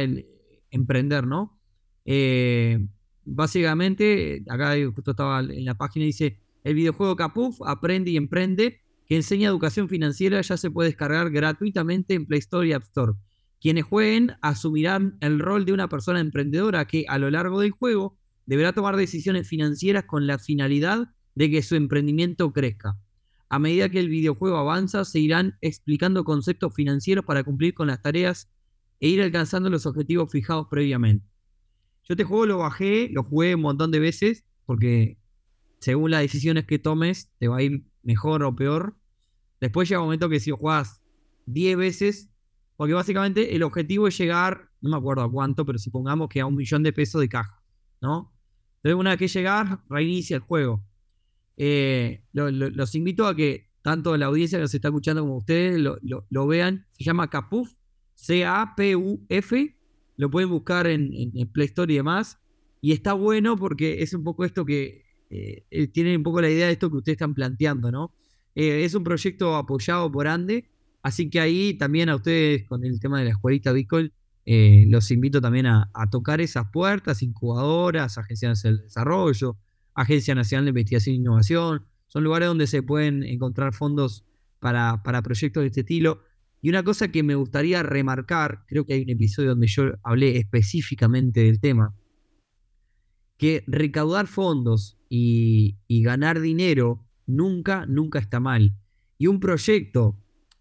emprender, 0.70 1.26
¿no? 1.26 1.52
básicamente, 3.24 4.44
acá 4.48 4.74
justo 4.94 5.10
estaba 5.10 5.40
en 5.40 5.64
la 5.64 5.76
página, 5.76 6.06
dice, 6.06 6.38
el 6.62 6.74
videojuego 6.74 7.16
Capuf 7.16 7.60
aprende 7.66 8.12
y 8.12 8.16
emprende 8.16 8.80
que 9.06 9.16
enseña 9.16 9.48
educación 9.48 9.88
financiera 9.88 10.40
ya 10.40 10.56
se 10.56 10.70
puede 10.70 10.88
descargar 10.90 11.30
gratuitamente 11.30 12.14
en 12.14 12.26
Play 12.26 12.40
Store 12.40 12.66
y 12.66 12.72
App 12.72 12.82
Store. 12.82 13.12
Quienes 13.60 13.84
jueguen 13.84 14.32
asumirán 14.42 15.16
el 15.20 15.38
rol 15.38 15.64
de 15.64 15.72
una 15.72 15.88
persona 15.88 16.20
emprendedora 16.20 16.86
que 16.86 17.04
a 17.08 17.18
lo 17.18 17.30
largo 17.30 17.60
del 17.60 17.70
juego 17.70 18.18
deberá 18.46 18.72
tomar 18.72 18.96
decisiones 18.96 19.48
financieras 19.48 20.04
con 20.04 20.26
la 20.26 20.38
finalidad 20.38 21.08
de 21.34 21.50
que 21.50 21.62
su 21.62 21.76
emprendimiento 21.76 22.52
crezca. 22.52 22.98
A 23.48 23.58
medida 23.58 23.88
que 23.88 24.00
el 24.00 24.08
videojuego 24.08 24.56
avanza, 24.56 25.04
se 25.04 25.20
irán 25.20 25.56
explicando 25.60 26.24
conceptos 26.24 26.74
financieros 26.74 27.24
para 27.24 27.44
cumplir 27.44 27.74
con 27.74 27.86
las 27.86 28.02
tareas 28.02 28.50
e 28.98 29.08
ir 29.08 29.22
alcanzando 29.22 29.70
los 29.70 29.86
objetivos 29.86 30.32
fijados 30.32 30.66
previamente. 30.68 31.26
Yo 32.02 32.14
este 32.14 32.24
juego 32.24 32.46
lo 32.46 32.58
bajé, 32.58 33.08
lo 33.12 33.22
jugué 33.22 33.54
un 33.54 33.62
montón 33.62 33.90
de 33.90 34.00
veces, 34.00 34.44
porque 34.64 35.18
según 35.78 36.10
las 36.10 36.22
decisiones 36.22 36.64
que 36.66 36.78
tomes, 36.78 37.30
te 37.38 37.48
va 37.48 37.58
a 37.58 37.62
ir 37.62 37.84
mejor 38.06 38.42
o 38.44 38.54
peor. 38.54 38.96
Después 39.60 39.88
llega 39.88 40.00
un 40.00 40.06
momento 40.06 40.28
que 40.28 40.40
si 40.40 40.50
lo 40.50 40.56
jugás 40.56 41.02
10 41.46 41.76
veces, 41.76 42.30
porque 42.76 42.94
básicamente 42.94 43.56
el 43.56 43.62
objetivo 43.62 44.06
es 44.06 44.16
llegar, 44.16 44.70
no 44.80 44.90
me 44.90 44.96
acuerdo 44.96 45.22
a 45.22 45.30
cuánto, 45.30 45.66
pero 45.66 45.78
supongamos 45.78 46.28
que 46.28 46.40
a 46.40 46.46
un 46.46 46.54
millón 46.54 46.82
de 46.82 46.92
pesos 46.92 47.20
de 47.20 47.28
caja, 47.28 47.62
¿no? 48.00 48.32
Entonces, 48.76 49.00
una 49.00 49.10
vez 49.10 49.18
que 49.18 49.28
llegar, 49.28 49.82
reinicia 49.88 50.36
el 50.36 50.42
juego. 50.42 50.84
Eh, 51.56 52.22
los 52.32 52.94
invito 52.94 53.26
a 53.26 53.34
que 53.34 53.70
tanto 53.82 54.16
la 54.16 54.26
audiencia 54.26 54.58
que 54.58 54.62
nos 54.62 54.74
está 54.74 54.88
escuchando 54.88 55.22
como 55.22 55.38
ustedes 55.38 55.80
lo, 55.80 56.46
vean. 56.46 56.86
Se 56.92 57.04
llama 57.04 57.28
Capuf, 57.28 57.72
C-A-P-U-F. 58.14 59.76
Lo 60.16 60.30
pueden 60.30 60.50
buscar 60.50 60.86
en, 60.86 61.10
en, 61.12 61.48
Play 61.48 61.66
Store 61.66 61.92
y 61.92 61.96
demás. 61.96 62.38
Y 62.80 62.92
está 62.92 63.14
bueno 63.14 63.56
porque 63.56 64.02
es 64.02 64.14
un 64.14 64.22
poco 64.22 64.44
esto 64.44 64.64
que 64.64 65.05
eh, 65.30 65.64
eh, 65.70 65.88
tienen 65.88 66.18
un 66.18 66.22
poco 66.22 66.40
la 66.40 66.50
idea 66.50 66.66
de 66.66 66.72
esto 66.72 66.90
que 66.90 66.98
ustedes 66.98 67.16
están 67.16 67.34
planteando, 67.34 67.90
¿no? 67.90 68.12
Eh, 68.54 68.84
es 68.84 68.94
un 68.94 69.04
proyecto 69.04 69.56
apoyado 69.56 70.10
por 70.10 70.28
Ande, 70.28 70.68
así 71.02 71.28
que 71.28 71.40
ahí 71.40 71.74
también 71.74 72.08
a 72.08 72.16
ustedes 72.16 72.64
con 72.64 72.84
el 72.84 73.00
tema 73.00 73.18
de 73.18 73.26
la 73.26 73.30
escuelita 73.32 73.72
Bitcoin, 73.72 74.12
los 74.88 75.10
invito 75.10 75.40
también 75.40 75.66
a, 75.66 75.90
tocar 76.08 76.40
esas 76.40 76.70
puertas, 76.72 77.20
incubadoras, 77.20 78.16
agencias 78.16 78.62
de 78.62 78.76
desarrollo, 78.76 79.56
Agencia 79.92 80.36
Nacional 80.36 80.66
de 80.66 80.68
Investigación 80.68 81.14
e 81.14 81.18
Innovación, 81.18 81.84
son 82.06 82.22
lugares 82.22 82.46
donde 82.46 82.68
se 82.68 82.80
pueden 82.82 83.24
encontrar 83.24 83.74
fondos 83.74 84.24
para, 84.60 85.02
para 85.02 85.20
proyectos 85.22 85.62
de 85.62 85.66
este 85.66 85.80
estilo. 85.80 86.20
Y 86.62 86.68
una 86.68 86.84
cosa 86.84 87.08
que 87.08 87.24
me 87.24 87.34
gustaría 87.34 87.82
remarcar, 87.82 88.64
creo 88.68 88.86
que 88.86 88.94
hay 88.94 89.02
un 89.02 89.10
episodio 89.10 89.50
donde 89.50 89.66
yo 89.66 89.94
hablé 90.04 90.36
específicamente 90.38 91.40
del 91.40 91.58
tema, 91.58 91.94
que 93.36 93.64
recaudar 93.66 94.28
fondos 94.28 94.95
y, 95.08 95.76
ganar 95.88 96.40
dinero 96.40 97.04
nunca, 97.26 97.86
nunca 97.86 98.18
está 98.18 98.40
mal. 98.40 98.74
Y 99.18 99.26
un 99.26 99.40
proyecto, 99.40 100.16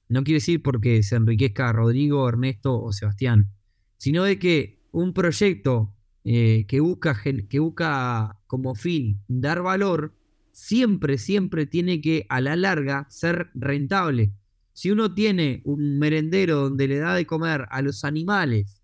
no 0.09 0.23
quiere 0.23 0.37
decir 0.37 0.61
porque 0.61 1.03
se 1.03 1.15
enriquezca 1.15 1.71
Rodrigo, 1.73 2.27
Ernesto 2.27 2.81
o 2.81 2.93
Sebastián, 2.93 3.51
sino 3.97 4.23
de 4.23 4.39
que 4.39 4.79
un 4.91 5.13
proyecto 5.13 5.93
eh, 6.23 6.65
que, 6.67 6.79
busca, 6.79 7.21
que 7.49 7.59
busca 7.59 8.39
como 8.47 8.75
fin 8.75 9.21
dar 9.27 9.61
valor, 9.61 10.15
siempre, 10.51 11.17
siempre 11.17 11.65
tiene 11.65 12.01
que 12.01 12.25
a 12.29 12.39
la 12.41 12.55
larga 12.55 13.07
ser 13.09 13.49
rentable. 13.53 14.31
Si 14.73 14.91
uno 14.91 15.13
tiene 15.13 15.61
un 15.65 15.99
merendero 15.99 16.61
donde 16.61 16.87
le 16.87 16.97
da 16.97 17.13
de 17.13 17.25
comer 17.25 17.65
a 17.69 17.81
los 17.81 18.03
animales 18.03 18.81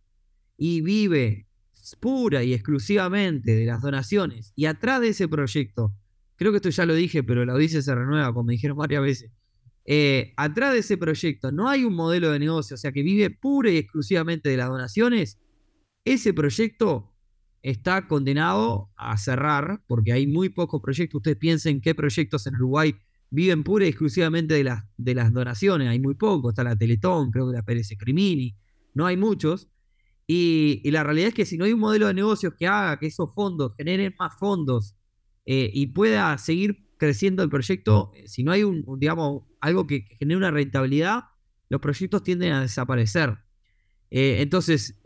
y 0.58 0.82
vive 0.82 1.48
pura 2.00 2.44
y 2.44 2.54
exclusivamente 2.54 3.56
de 3.56 3.66
las 3.66 3.82
donaciones 3.82 4.54
y 4.56 4.66
atrás 4.66 5.02
de 5.02 5.10
ese 5.10 5.28
proyecto, 5.28 5.94
creo 6.36 6.52
que 6.52 6.58
esto 6.58 6.70
ya 6.70 6.86
lo 6.86 6.94
dije, 6.94 7.24
pero 7.24 7.46
la 7.46 7.54
audiencia 7.54 7.82
se 7.82 7.94
renueva, 7.94 8.34
como 8.34 8.46
me 8.46 8.54
dijeron 8.54 8.78
varias 8.78 9.02
veces, 9.02 9.32
eh, 9.86 10.34
atrás 10.38 10.74
de 10.74 10.80
ese 10.80 10.98
proyecto 10.98 11.52
no 11.52 11.70
hay 11.70 11.84
un 11.84 11.94
modelo 11.94 12.32
de 12.32 12.40
negocio, 12.40 12.76
o 12.76 12.78
sea, 12.78 12.92
que 12.92 13.04
vive 13.04 13.30
pura 13.30 13.72
y 13.72 13.78
exclusivamente 13.78 14.50
de 14.50 14.58
las 14.58 14.70
donaciones, 14.70 15.40
ese 16.06 16.34
proyecto 16.34 17.12
está 17.62 18.08
condenado 18.08 18.90
a 18.96 19.18
cerrar, 19.18 19.84
porque 19.88 20.12
hay 20.14 20.28
muy 20.28 20.50
pocos 20.50 20.82
proyectos. 20.82 21.20
Ustedes 21.20 21.38
piensen 21.38 21.80
qué 21.80 21.94
proyectos 21.94 22.48
en 22.48 22.56
Uruguay 22.56 22.96
viven 23.32 23.64
pura 23.64 23.86
y 23.86 23.90
exclusivamente 23.90 24.56
de 24.56 24.64
las, 24.66 24.84
de 24.98 25.16
las 25.16 25.32
donaciones, 25.32 25.88
hay 25.88 26.00
muy 26.00 26.16
pocos, 26.16 26.52
está 26.52 26.64
la 26.64 26.76
Teletón, 26.76 27.32
creo 27.32 27.48
que 27.48 27.54
la 27.56 27.64
Pérez 27.64 27.90
Crimini, 27.98 28.58
no 28.94 29.06
hay 29.06 29.16
muchos. 29.16 29.70
Y, 30.34 30.90
la 30.92 31.04
realidad 31.04 31.28
es 31.28 31.34
que 31.34 31.46
si 31.46 31.58
no 31.58 31.66
hay 31.66 31.74
un 31.74 31.82
modelo 31.82 32.08
de 32.08 32.14
negocios 32.14 32.54
que 32.58 32.66
haga 32.66 32.98
que 32.98 33.08
esos 33.08 33.34
fondos 33.36 33.74
generen 33.76 34.16
más 34.18 34.34
fondos 34.40 34.96
eh, 35.46 35.70
y 35.74 35.88
pueda 35.88 36.38
seguir 36.38 36.88
creciendo 36.96 37.44
el 37.44 37.50
proyecto, 37.50 38.14
eh, 38.16 38.30
si 38.30 38.42
no 38.42 38.54
hay 38.54 38.64
un, 38.64 38.86
digamos, 38.98 39.44
algo 39.60 39.86
que, 39.88 40.06
genere 40.18 40.38
una 40.38 40.50
rentabilidad, 40.50 41.24
los 41.68 41.82
proyectos 41.82 42.24
tienden 42.24 42.54
a 42.54 42.62
desaparecer. 42.62 43.40
Eh, 44.10 44.38
entonces, 44.40 45.02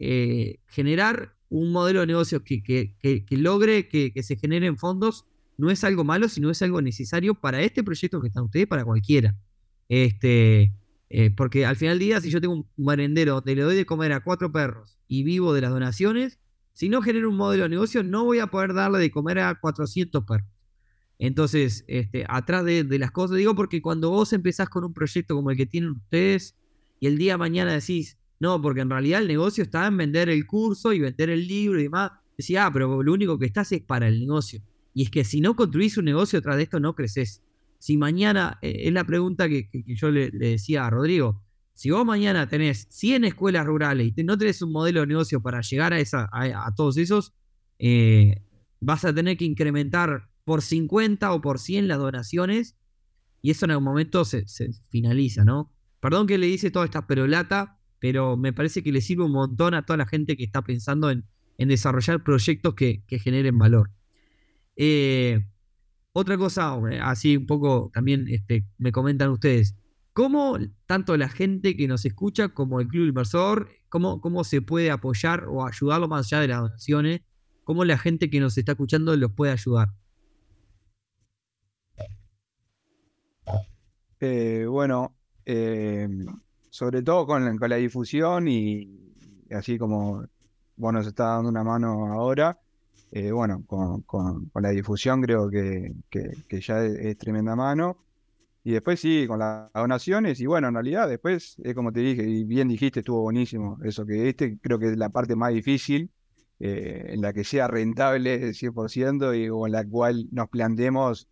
generar 0.67 1.35
un 1.49 1.71
modelo 1.71 2.01
de 2.01 2.05
negocios 2.05 2.43
que, 2.43 2.61
que 2.61 3.25
logre 3.37 3.87
que, 3.87 4.13
se 4.21 4.35
generen 4.35 4.77
fondos 4.77 5.25
no 5.57 5.71
es 5.71 5.83
algo 5.83 6.03
malo, 6.03 6.29
sino 6.29 6.51
es 6.51 6.61
algo 6.61 6.83
necesario 6.83 7.33
para 7.33 7.63
este 7.63 7.83
proyecto 7.83 8.21
que 8.21 8.27
están 8.27 8.43
ustedes, 8.43 8.67
para 8.67 8.85
cualquiera. 8.85 9.35
Este, 9.89 10.71
eh, 11.17 11.31
porque 11.31 11.65
al 11.65 11.77
final 11.77 11.97
del 11.97 12.07
día, 12.07 12.19
si 12.19 12.29
yo 12.29 12.41
tengo 12.41 12.55
un 12.55 12.67
merendero 12.75 13.35
donde 13.35 13.55
le 13.55 13.61
doy 13.61 13.77
de 13.77 13.85
comer 13.85 14.11
a 14.11 14.19
cuatro 14.19 14.51
perros 14.51 14.99
y 15.07 15.23
vivo 15.23 15.53
de 15.53 15.61
las 15.61 15.71
donaciones, 15.71 16.41
si 16.73 16.89
no 16.89 17.01
genero 17.01 17.29
un 17.29 17.37
modelo 17.37 17.63
de 17.63 17.69
negocio, 17.69 18.03
no 18.03 18.25
voy 18.25 18.39
a 18.39 18.47
poder 18.47 18.73
darle 18.73 18.99
de 18.99 19.09
comer 19.11 19.39
a 19.39 19.55
400 19.55 20.25
perros. 20.25 20.49
Entonces, 21.17 21.85
este, 21.87 22.25
atrás 22.27 22.65
de, 22.65 22.83
las 22.99 23.11
cosas, 23.11 23.37
digo, 23.37 23.55
porque 23.55 23.81
cuando 23.81 24.09
vos 24.09 24.33
empezás 24.33 24.67
con 24.67 24.83
un 24.83 24.93
proyecto 24.93 25.35
como 25.35 25.51
el 25.51 25.55
que 25.55 25.65
tienen 25.65 25.91
ustedes 25.91 26.57
y 26.99 27.07
el 27.07 27.17
día 27.17 27.35
de 27.35 27.37
mañana 27.37 27.71
decís, 27.71 28.17
no, 28.41 28.61
porque 28.61 28.81
en 28.81 28.89
realidad 28.89 29.21
el 29.21 29.29
negocio 29.29 29.63
está 29.63 29.87
en 29.87 29.95
vender 29.95 30.27
el 30.27 30.45
curso 30.45 30.91
y 30.91 30.99
vender 30.99 31.29
el 31.29 31.47
libro 31.47 31.79
y 31.79 31.83
demás, 31.83 32.11
decía, 32.37 32.65
ah, 32.65 32.73
pero 32.73 33.01
lo 33.01 33.13
único 33.13 33.39
que 33.39 33.45
estás 33.45 33.71
es 33.71 33.81
para 33.81 34.09
el 34.09 34.19
negocio. 34.19 34.61
Y 34.93 35.03
es 35.03 35.09
que 35.09 35.23
si 35.23 35.39
no 35.39 35.55
construís 35.55 35.97
un 35.97 36.03
negocio 36.03 36.41
tras 36.41 36.57
de 36.57 36.63
esto, 36.63 36.81
no 36.81 36.93
creces. 36.93 37.41
Si 37.85 37.97
mañana, 37.97 38.57
eh, 38.63 38.87
es 38.87 38.93
la 38.93 39.03
pregunta 39.03 39.47
que, 39.47 39.69
yo 39.85 40.09
le, 40.09 40.31
decía 40.31 40.87
a 40.87 40.89
Rodrigo, 40.89 41.43
si 41.75 41.91
vos 41.91 42.03
mañana 42.03 42.49
tenés 42.49 42.87
100 42.89 43.25
escuelas 43.25 43.63
rurales 43.67 44.11
y 44.15 44.23
no 44.23 44.39
tenés 44.39 44.63
un 44.63 44.71
modelo 44.71 45.01
de 45.01 45.05
negocio 45.05 45.39
para 45.39 45.61
llegar 45.61 45.93
a, 45.93 46.73
todos 46.75 46.97
esos, 46.97 47.35
eh, 47.77 48.41
vas 48.79 49.05
a 49.05 49.13
tener 49.13 49.37
que 49.37 49.45
incrementar 49.45 50.31
por 50.45 50.63
50 50.63 51.31
o 51.31 51.41
por 51.41 51.59
100 51.59 51.87
las 51.87 51.99
donaciones 51.99 52.75
y 53.43 53.51
eso 53.51 53.65
en 53.65 53.71
algún 53.71 53.85
momento 53.85 54.25
se, 54.25 54.47
finaliza, 54.89 55.43
¿no? 55.45 55.71
Perdón 55.99 56.25
que 56.25 56.39
le 56.39 56.47
dice 56.47 56.71
toda 56.71 56.85
esta 56.85 57.05
perolata, 57.05 57.79
pero 57.99 58.35
me 58.35 58.51
parece 58.51 58.81
que 58.81 58.91
le 58.91 59.01
sirve 59.01 59.25
un 59.25 59.33
montón 59.33 59.75
a 59.75 59.85
toda 59.85 59.97
la 59.97 60.07
gente 60.07 60.35
que 60.35 60.43
está 60.43 60.63
pensando 60.63 61.11
en, 61.11 61.23
desarrollar 61.59 62.23
proyectos 62.23 62.73
que, 62.73 63.03
generen 63.07 63.59
valor. 63.59 63.91
Eh, 64.75 65.45
otra 66.17 66.37
cosa, 66.37 66.79
así 67.01 67.35
un 67.35 67.45
poco 67.45 67.91
también 67.93 68.25
este, 68.29 68.65
me 68.77 68.93
comentan 68.93 69.31
ustedes, 69.31 69.75
¿cómo 70.13 70.57
tanto 70.85 71.17
la 71.17 71.27
gente 71.27 71.75
que 71.75 71.89
nos 71.89 72.05
escucha 72.05 72.47
como 72.47 72.79
el 72.79 72.87
Club 72.87 73.07
Inversor, 73.07 73.67
cómo, 73.89 74.21
cómo 74.21 74.45
se 74.45 74.61
puede 74.61 74.91
apoyar 74.91 75.43
o 75.49 75.67
ayudarlo 75.67 76.07
más 76.07 76.31
allá 76.31 76.39
de 76.39 76.47
las 76.47 76.61
donaciones? 76.61 77.21
¿Cómo 77.65 77.83
la 77.83 77.97
gente 77.97 78.29
que 78.29 78.39
nos 78.39 78.57
está 78.57 78.71
escuchando 78.71 79.13
los 79.17 79.33
puede 79.33 79.51
ayudar? 79.51 79.89
Eh, 84.21 84.65
bueno, 84.69 85.17
eh, 85.43 86.07
sobre 86.69 87.01
todo 87.01 87.27
con, 87.27 87.59
la 87.59 87.75
difusión 87.75 88.47
y 88.47 89.13
así 89.51 89.77
como 89.77 90.25
vos 90.77 90.93
nos 90.93 91.07
está 91.07 91.25
dando 91.35 91.49
una 91.49 91.65
mano 91.65 92.13
ahora, 92.13 92.57
eh, 93.15 93.31
bueno, 93.31 93.63
con, 93.65 94.51
la 94.55 94.69
difusión 94.69 95.21
creo 95.21 95.49
que, 95.49 95.93
ya 96.61 96.83
es, 96.83 97.17
tremenda 97.17 97.55
mano. 97.55 97.97
Y 98.63 98.71
después 98.73 98.99
sí, 98.99 99.25
con 99.27 99.39
las 99.39 99.71
donaciones, 99.73 100.39
y 100.41 100.47
bueno, 100.47 100.67
en 100.67 100.73
realidad 100.73 101.07
después 101.07 101.55
es 101.63 101.75
como 101.75 101.93
te 101.93 102.01
dije, 102.01 102.23
y 102.23 102.43
bien 102.43 102.67
dijiste, 102.67 102.99
estuvo 103.01 103.21
buenísimo 103.21 103.77
eso 103.83 104.05
que 104.05 104.29
este 104.29 104.57
creo 104.59 104.79
que 104.79 104.87
es 104.91 104.97
la 104.97 105.09
parte 105.09 105.35
más 105.35 105.53
difícil, 105.53 106.11
en 106.59 107.21
la 107.21 107.31
que 107.33 107.43
sea 107.43 107.67
rentable 107.67 108.53
100% 108.53 109.45
y 109.45 109.49
con 109.49 109.71
la 109.71 109.85
cual 109.85 110.27
nos 110.31 110.49
planteemos 110.49 111.27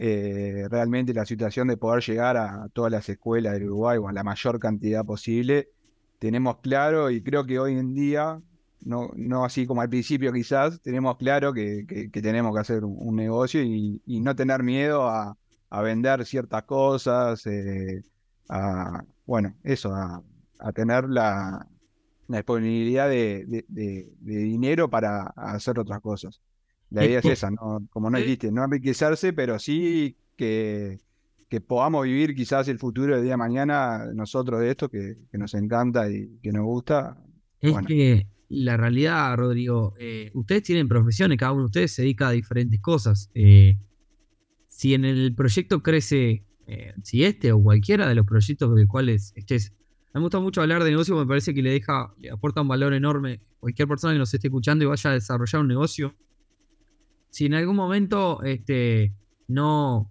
eh, 0.00 0.68
realmente 0.70 1.12
la 1.12 1.26
situación 1.26 1.66
de 1.66 1.76
poder 1.76 2.04
llegar 2.04 2.36
a 2.36 2.68
todas 2.72 2.92
las 2.92 3.08
escuelas 3.08 3.54
del 3.54 3.64
Uruguay 3.64 3.98
o 3.98 4.10
la 4.12 4.22
mayor 4.22 4.60
cantidad 4.60 5.04
posible, 5.04 5.70
tenemos 6.20 6.58
claro 6.58 7.10
y 7.10 7.20
creo 7.20 7.44
que 7.44 7.58
hoy 7.58 7.76
en 7.76 7.94
día, 7.94 8.40
no, 8.80 9.10
no 9.16 9.44
así 9.44 9.66
como 9.66 9.80
al 9.80 9.88
principio 9.88 10.32
quizás, 10.32 10.80
tenemos 10.80 11.16
claro 11.16 11.52
que, 11.52 12.10
tenemos 12.12 12.54
que 12.54 12.60
hacer 12.60 12.84
un, 12.84 13.16
negocio 13.16 13.62
y, 13.62 14.00
no 14.06 14.34
tener 14.36 14.62
miedo 14.62 15.08
a, 15.08 15.36
vender 15.82 16.24
ciertas 16.24 16.62
cosas, 16.64 17.46
eh, 17.46 18.02
a, 18.48 19.04
bueno, 19.26 19.54
eso, 19.62 19.92
a, 19.94 20.22
tener 20.74 21.08
la, 21.08 21.66
disponibilidad 22.28 23.08
de, 23.08 23.64
dinero 24.20 24.88
para 24.88 25.22
hacer 25.36 25.78
otras 25.78 26.00
cosas. 26.00 26.40
La 26.90 27.04
idea 27.04 27.18
es 27.18 27.26
esa, 27.26 27.50
¿no? 27.50 27.86
como 27.90 28.08
no 28.08 28.18
dijiste, 28.18 28.50
no 28.50 28.64
enriquecerse, 28.64 29.32
pero 29.32 29.58
sí 29.58 30.16
que, 30.36 30.98
podamos 31.66 32.04
vivir 32.04 32.34
quizás 32.34 32.68
el 32.68 32.78
futuro 32.78 33.14
del 33.14 33.24
día 33.24 33.32
de 33.32 33.38
mañana 33.38 34.06
nosotros 34.14 34.60
de 34.60 34.70
esto 34.70 34.88
que, 34.88 35.16
nos 35.32 35.52
encanta 35.54 36.10
y 36.10 36.38
que 36.42 36.52
nos 36.52 36.64
gusta. 36.64 37.18
Es 37.60 37.76
que 37.86 38.26
la 38.48 38.76
realidad, 38.76 39.36
Rodrigo, 39.36 39.94
eh, 39.98 40.30
ustedes 40.34 40.62
tienen 40.62 40.88
profesiones, 40.88 41.38
cada 41.38 41.52
uno 41.52 41.62
de 41.62 41.66
ustedes 41.66 41.92
se 41.92 42.02
dedica 42.02 42.28
a 42.28 42.32
diferentes 42.32 42.80
cosas. 42.80 43.30
Eh, 43.34 43.76
si 44.68 44.94
en 44.94 45.04
el 45.04 45.34
proyecto 45.34 45.82
crece, 45.82 46.44
eh, 46.66 46.94
si 47.02 47.24
este 47.24 47.52
o 47.52 47.62
cualquiera 47.62 48.08
de 48.08 48.14
los 48.14 48.26
proyectos 48.26 48.74
de 48.74 48.86
cuales 48.86 49.32
estés, 49.36 49.72
me 50.14 50.20
gusta 50.20 50.40
mucho 50.40 50.62
hablar 50.62 50.82
de 50.82 50.90
negocio, 50.90 51.14
me 51.16 51.26
parece 51.26 51.52
que 51.52 51.62
le 51.62 51.70
deja, 51.70 52.14
le 52.18 52.30
aporta 52.30 52.62
un 52.62 52.68
valor 52.68 52.94
enorme. 52.94 53.40
Cualquier 53.60 53.86
persona 53.86 54.14
que 54.14 54.18
nos 54.18 54.32
esté 54.32 54.48
escuchando 54.48 54.84
y 54.84 54.88
vaya 54.88 55.10
a 55.10 55.14
desarrollar 55.14 55.60
un 55.60 55.68
negocio, 55.68 56.14
si 57.30 57.46
en 57.46 57.54
algún 57.54 57.76
momento 57.76 58.42
este, 58.42 59.12
no, 59.46 60.10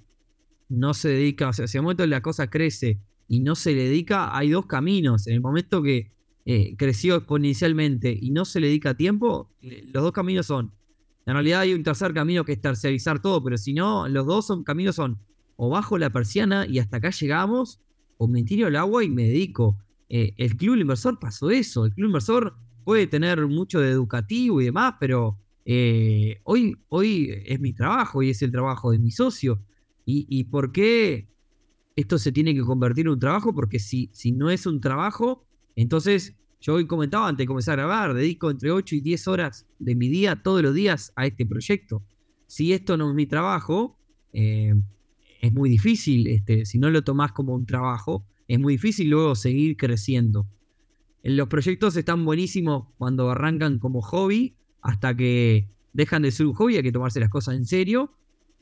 no 0.70 0.94
se 0.94 1.10
dedica, 1.10 1.50
o 1.50 1.54
sea, 1.54 1.68
si 1.68 1.78
en 1.78 1.80
algún 1.80 1.88
momento 1.88 2.06
la 2.06 2.22
cosa 2.22 2.50
crece 2.50 3.00
y 3.28 3.40
no 3.40 3.56
se 3.56 3.74
le 3.74 3.86
dedica, 3.86 4.38
hay 4.38 4.50
dos 4.50 4.68
caminos. 4.68 5.28
En 5.28 5.34
el 5.34 5.42
momento 5.42 5.82
que 5.82 6.12
eh, 6.50 6.76
creció 6.78 7.18
exponencialmente 7.18 8.18
y 8.18 8.32
no 8.32 8.46
se 8.46 8.62
le 8.62 8.68
dedica 8.68 8.96
tiempo, 8.96 9.52
los 9.62 10.02
dos 10.02 10.14
caminos 10.14 10.46
son, 10.46 10.72
en 11.26 11.34
realidad 11.34 11.60
hay 11.60 11.74
un 11.74 11.84
tercer 11.84 12.14
camino 12.14 12.46
que 12.46 12.54
es 12.54 12.62
tercerizar 12.62 13.22
todo, 13.22 13.44
pero 13.44 13.58
si 13.58 13.74
no, 13.74 14.08
los 14.08 14.26
dos 14.26 14.50
caminos 14.64 14.96
son 14.96 15.20
o 15.58 15.70
bajo 15.70 15.98
la 15.98 16.10
persiana 16.10 16.66
y 16.66 16.80
hasta 16.80 16.98
acá 16.98 17.10
llegamos, 17.10 17.82
o 18.16 18.30
me 18.30 18.44
tiro 18.44 18.68
al 18.68 18.78
agua 18.78 19.04
y 19.04 19.10
me 19.10 19.24
dedico. 19.24 19.78
Eh, 20.08 20.36
el 20.38 20.56
club 20.56 20.78
inversor 20.78 21.20
pasó 21.20 21.52
eso, 21.52 21.84
el 21.84 21.94
club 21.94 22.08
inversor 22.08 22.56
puede 22.86 23.08
tener 23.08 23.46
mucho 23.46 23.82
de 23.82 23.90
educativo 23.90 24.62
y 24.62 24.66
demás, 24.66 24.96
pero 25.02 25.38
eh, 25.66 26.40
hoy, 26.46 26.78
hoy 26.88 27.30
es 27.46 27.60
mi 27.60 27.74
trabajo 27.74 28.24
y 28.24 28.30
es 28.30 28.42
el 28.42 28.54
trabajo 28.54 28.92
de 28.92 29.00
mi 29.00 29.12
socio. 29.12 29.62
¿Y, 30.06 30.46
por 30.46 30.72
qué 30.72 31.28
esto 31.98 32.18
se 32.18 32.32
tiene 32.32 32.56
que 32.56 32.62
convertir 32.62 33.08
en 33.08 33.12
un 33.12 33.20
trabajo? 33.20 33.54
Porque 33.54 33.78
si, 33.78 34.10
si 34.14 34.32
no 34.32 34.50
es 34.50 34.66
un 34.66 34.80
trabajo, 34.80 35.47
entonces 35.78 36.36
yo 36.60 36.74
hoy 36.74 36.88
comentaba 36.88 37.28
antes 37.28 37.44
de 37.44 37.48
comenzar 37.48 37.80
a 37.80 37.84
grabar, 37.84 38.14
dedico 38.16 38.50
entre 38.50 38.72
8 38.72 38.96
y 38.96 39.02
10 39.02 39.28
horas 39.28 39.68
de 39.78 39.96
mi 39.96 40.10
día 40.10 40.42
todos 40.42 40.62
los 40.64 40.74
días 40.74 41.14
a 41.16 41.28
este 41.28 41.46
proyecto. 41.46 42.04
Si 42.48 42.74
esto 42.74 42.98
no 42.98 43.10
es 43.10 43.16
mi 43.16 43.28
trabajo, 43.28 44.00
eh, 44.34 44.74
es 45.40 45.54
muy 45.54 45.70
difícil, 45.70 46.28
este, 46.28 46.66
si 46.66 46.80
no 46.80 46.90
lo 46.90 47.04
tomás 47.04 47.32
como 47.32 47.54
un 47.54 47.68
trabajo, 47.68 48.26
es 48.48 48.60
muy 48.60 48.74
difícil 48.74 49.10
luego 49.10 49.36
seguir 49.36 49.78
creciendo. 49.78 50.48
Los 51.22 51.48
proyectos 51.48 51.96
están 51.96 52.26
buenísimos 52.26 52.88
cuando 52.98 53.30
arrancan 53.30 53.78
como 53.78 54.02
hobby 54.02 54.56
hasta 54.82 55.16
que 55.16 55.70
dejan 55.94 56.24
de 56.24 56.32
ser 56.32 56.48
un 56.48 56.54
hobby, 56.54 56.78
hay 56.78 56.84
que 56.84 56.92
tomarse 56.92 57.20
las 57.20 57.30
cosas 57.30 57.56
en 57.56 57.66
serio. 57.66 58.14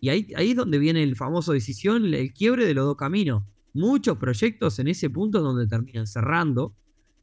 Y 0.01 0.09
ahí, 0.09 0.27
ahí 0.35 0.51
es 0.51 0.55
donde 0.57 0.79
viene 0.79 1.01
el 1.01 1.15
famoso 1.15 1.53
decisión, 1.53 2.13
el 2.13 2.33
quiebre 2.33 2.65
de 2.65 2.73
los 2.73 2.85
dos 2.85 2.97
caminos. 2.97 3.43
Muchos 3.73 4.17
proyectos 4.17 4.79
en 4.79 4.89
ese 4.89 5.09
punto 5.09 5.37
es 5.37 5.43
donde 5.43 5.67
terminan 5.67 6.07
cerrando, 6.07 6.75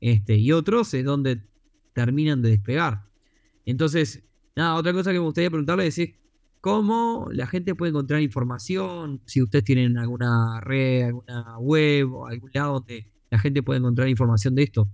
este, 0.03 0.37
y 0.37 0.51
otros 0.51 0.93
es 0.95 1.05
donde 1.05 1.41
terminan 1.93 2.43
de 2.43 2.51
despegar. 2.51 3.05
Entonces, 3.65 4.25
nada, 4.57 4.75
otra 4.75 4.93
cosa 4.93 5.13
que 5.13 5.19
me 5.21 5.25
gustaría 5.25 5.49
preguntarle 5.49 5.87
es 5.87 6.01
cómo 6.61 7.29
la 7.31 7.47
gente 7.47 7.77
puede 7.77 7.91
encontrar 7.91 8.21
información, 8.21 9.23
si 9.27 9.41
ustedes 9.41 9.65
tienen 9.65 9.97
alguna 9.97 10.61
red, 10.61 11.05
alguna 11.05 11.57
web 11.61 12.13
o 12.13 12.27
algún 12.27 12.51
lado 12.53 12.73
donde 12.81 13.13
la 13.31 13.39
gente 13.39 13.63
puede 13.63 13.79
encontrar 13.79 14.09
información 14.09 14.57
de 14.57 14.65
esto. 14.65 14.89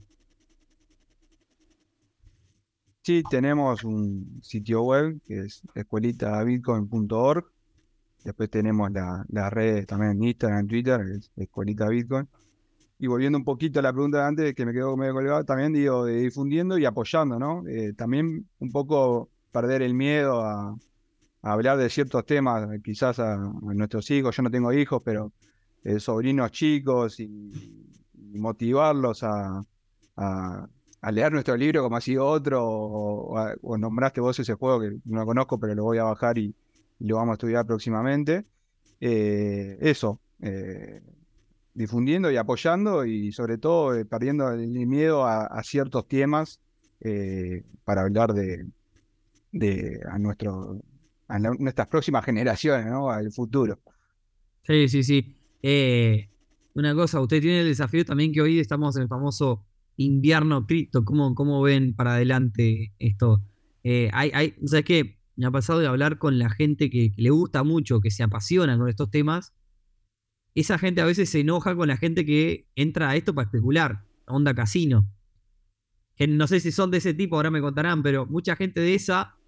Sí, 3.02 3.22
tenemos 3.30 3.84
un 3.84 4.40
sitio 4.42 4.82
web 4.82 5.18
que 5.26 5.40
es 5.40 5.62
escuelitabitcoin.org. 5.74 7.46
Después 8.24 8.50
tenemos 8.50 8.90
las 8.92 9.24
la 9.30 9.48
redes 9.48 9.86
también 9.86 10.12
en 10.12 10.24
Instagram, 10.24 10.66
Twitter, 10.66 11.00
que 11.06 11.14
es 11.14 11.32
Escuelita 11.34 11.88
Bitcoin. 11.88 12.28
Y 12.98 13.06
volviendo 13.06 13.38
un 13.38 13.44
poquito 13.44 13.78
a 13.78 13.82
la 13.82 13.92
pregunta 13.92 14.18
de 14.18 14.24
antes, 14.24 14.54
que 14.54 14.66
me 14.66 14.72
quedó 14.72 14.96
medio 14.96 15.14
colgado, 15.14 15.44
también 15.44 15.72
digo, 15.72 16.04
difundiendo 16.06 16.78
y 16.78 16.84
apoyando, 16.84 17.38
¿no? 17.38 17.62
Eh, 17.68 17.92
también 17.94 18.48
un 18.58 18.70
poco 18.70 19.30
perder 19.52 19.82
el 19.82 19.94
miedo 19.94 20.42
a, 20.42 20.76
hablar 21.42 21.78
de 21.78 21.88
ciertos 21.88 22.26
temas, 22.26 22.68
quizás 22.82 23.20
a, 23.20 23.36
nuestros 23.36 24.10
hijos. 24.10 24.36
Yo 24.36 24.42
no 24.42 24.50
tengo 24.50 24.72
hijos, 24.72 25.00
pero 25.04 25.32
eh, 25.84 26.00
sobrinos 26.00 26.50
chicos 26.50 27.20
y, 27.20 27.84
motivarlos 28.34 29.22
a 29.24 29.64
leer 31.12 31.32
nuestro 31.32 31.56
libro 31.56 31.82
como 31.82 31.96
ha 31.96 32.00
sido 32.00 32.26
otro, 32.26 32.64
o, 32.66 33.78
nombraste 33.78 34.20
vos 34.20 34.38
ese 34.38 34.54
juego 34.54 34.80
que 34.80 34.98
no 35.04 35.20
lo 35.20 35.26
conozco, 35.26 35.58
pero 35.58 35.74
lo 35.74 35.84
voy 35.84 35.98
a 35.98 36.04
bajar 36.04 36.38
y, 36.38 36.54
lo 37.00 37.16
vamos 37.16 37.32
a 37.32 37.34
estudiar 37.34 37.66
próximamente. 37.66 38.44
Eh, 39.00 39.78
eso, 39.80 40.20
eh, 40.40 41.00
difundiendo 41.78 42.30
y 42.30 42.36
apoyando 42.36 43.04
y 43.04 43.32
sobre 43.32 43.58
todo 43.58 43.94
eh, 43.94 44.04
perdiendo 44.04 44.50
el 44.50 44.68
miedo 44.86 45.24
a, 45.24 45.62
ciertos 45.62 46.08
temas 46.08 46.60
para 47.84 48.02
hablar 48.02 48.34
de, 48.34 48.66
de 49.52 50.00
a, 50.10 50.18
nuestro, 50.18 50.82
a 51.28 51.38
nuestras 51.38 51.86
próximas 51.86 52.24
generaciones, 52.24 52.86
¿no? 52.86 53.10
al 53.10 53.30
futuro. 53.32 53.78
Sí, 54.64 54.88
sí, 54.88 55.02
sí. 55.02 55.36
una 56.74 56.94
cosa, 56.94 57.20
usted 57.20 57.40
tiene 57.40 57.60
el 57.60 57.68
desafío 57.68 58.04
también 58.04 58.32
que 58.32 58.42
hoy 58.42 58.58
estamos 58.58 58.96
en 58.96 59.02
el 59.02 59.08
famoso 59.08 59.64
invierno 59.98 60.66
cripto? 60.66 61.04
¿Cómo, 61.04 61.34
¿Cómo 61.34 61.60
ven 61.60 61.94
para 61.94 62.14
adelante 62.14 62.94
esto? 62.98 63.42
Eh, 63.84 64.08
hay, 64.14 64.30
hay, 64.32 64.54
¿Sabes 64.64 64.84
qué? 64.84 65.18
Me 65.36 65.46
ha 65.46 65.50
pasado 65.50 65.80
de 65.80 65.86
hablar 65.86 66.18
con 66.18 66.38
la 66.38 66.48
gente 66.48 66.88
que, 66.88 67.12
le 67.16 67.30
gusta 67.30 67.62
mucho, 67.62 68.00
que 68.00 68.10
se 68.10 68.22
apasiona 68.22 68.78
con 68.78 68.88
estos 68.88 69.10
temas. 69.10 69.52
Esa 70.54 70.78
gente 70.78 71.00
a 71.00 71.06
veces 71.06 71.30
se 71.30 71.40
enoja 71.40 71.74
con 71.76 71.88
la 71.88 71.96
gente 71.96 72.24
que 72.24 72.68
entra 72.74 73.10
a 73.10 73.16
esto 73.16 73.34
para 73.34 73.46
especular, 73.46 74.04
onda 74.26 74.54
casino. 74.54 75.10
Que 76.16 76.26
no 76.26 76.46
sé 76.46 76.60
si 76.60 76.72
son 76.72 76.90
de 76.90 76.98
ese 76.98 77.14
tipo, 77.14 77.36
ahora 77.36 77.50
me 77.50 77.60
contarán, 77.60 78.02
pero 78.02 78.26
mucha 78.26 78.56
gente 78.56 78.80
de 78.80 78.94
esa 78.94 79.38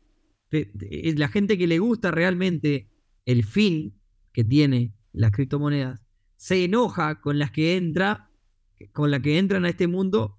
la 0.50 1.28
gente 1.28 1.56
que 1.56 1.66
le 1.66 1.78
gusta 1.78 2.10
realmente 2.10 2.90
el 3.24 3.44
fin 3.44 3.94
que 4.32 4.44
tiene 4.44 4.94
las 5.12 5.30
criptomonedas, 5.30 6.02
se 6.36 6.64
enoja 6.64 7.20
con 7.20 7.38
las 7.38 7.50
que 7.50 7.76
entra, 7.76 8.30
con 8.92 9.10
las 9.10 9.20
que 9.20 9.38
entran 9.38 9.64
a 9.64 9.68
este 9.68 9.86
mundo 9.86 10.38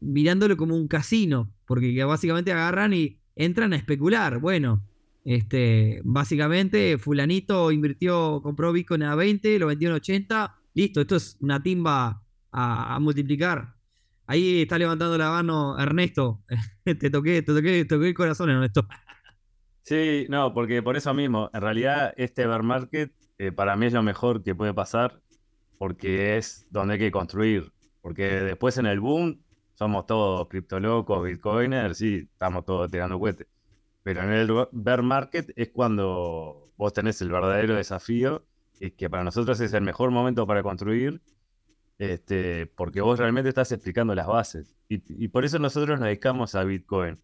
mirándolo 0.00 0.56
como 0.56 0.76
un 0.76 0.88
casino, 0.88 1.54
porque 1.66 2.02
básicamente 2.04 2.52
agarran 2.52 2.92
y 2.94 3.20
entran 3.36 3.72
a 3.72 3.76
especular. 3.76 4.40
Bueno, 4.40 4.86
este, 5.30 6.00
básicamente 6.02 6.98
fulanito 6.98 7.70
invirtió, 7.70 8.40
compró 8.42 8.72
Bitcoin 8.72 9.04
a 9.04 9.14
20, 9.14 9.60
lo 9.60 9.68
vendió 9.68 9.88
en 9.88 9.94
80, 9.94 10.56
listo, 10.74 11.00
esto 11.00 11.14
es 11.14 11.36
una 11.40 11.62
timba 11.62 12.24
a, 12.50 12.98
multiplicar. 12.98 13.76
Ahí 14.26 14.62
está 14.62 14.76
levantando 14.76 15.16
la 15.16 15.30
mano 15.30 15.78
Ernesto. 15.78 16.42
te 16.84 17.10
toqué, 17.10 17.42
te 17.42 17.54
toqué, 17.54 17.84
te 17.84 17.84
toqué 17.84 18.08
el 18.08 18.14
corazón, 18.14 18.50
Ernesto. 18.50 18.88
Sí, 19.82 20.26
no, 20.28 20.52
porque 20.52 20.82
por 20.82 20.96
eso 20.96 21.14
mismo, 21.14 21.48
en 21.54 21.60
realidad 21.60 22.12
este 22.16 22.44
bear 22.48 22.64
market 22.64 23.12
eh, 23.38 23.52
para 23.52 23.76
mí 23.76 23.86
es 23.86 23.92
lo 23.92 24.02
mejor 24.02 24.42
que 24.42 24.56
puede 24.56 24.74
pasar 24.74 25.20
porque 25.78 26.38
es 26.38 26.66
donde 26.70 26.94
hay 26.94 27.00
que 27.00 27.12
construir. 27.12 27.72
Porque 28.00 28.24
después 28.24 28.78
en 28.78 28.86
el 28.86 28.98
boom 28.98 29.40
somos 29.74 30.06
todos 30.06 30.48
criptolocos, 30.48 31.22
bitcoiners, 31.22 31.98
sí, 31.98 32.28
estamos 32.32 32.64
todos 32.64 32.90
tirando 32.90 33.16
cohetes. 33.20 33.46
Pero 34.02 34.22
en 34.22 34.30
el 34.30 34.50
bear 34.72 35.02
market 35.02 35.52
es 35.56 35.70
cuando 35.70 36.72
vos 36.76 36.92
tenés 36.92 37.20
el 37.20 37.30
verdadero 37.30 37.74
desafío 37.74 38.46
y 38.80 38.92
que 38.92 39.10
para 39.10 39.24
nosotros 39.24 39.60
es 39.60 39.72
el 39.74 39.82
mejor 39.82 40.10
momento 40.10 40.46
para 40.46 40.62
construir, 40.62 41.20
este, 41.98 42.66
porque 42.66 43.02
vos 43.02 43.18
realmente 43.18 43.50
estás 43.50 43.70
explicando 43.72 44.14
las 44.14 44.26
bases. 44.26 44.74
Y, 44.88 45.28
por 45.28 45.44
eso 45.44 45.58
nosotros 45.58 46.00
nos 46.00 46.06
dedicamos 46.06 46.54
a 46.54 46.64
Bitcoin, 46.64 47.20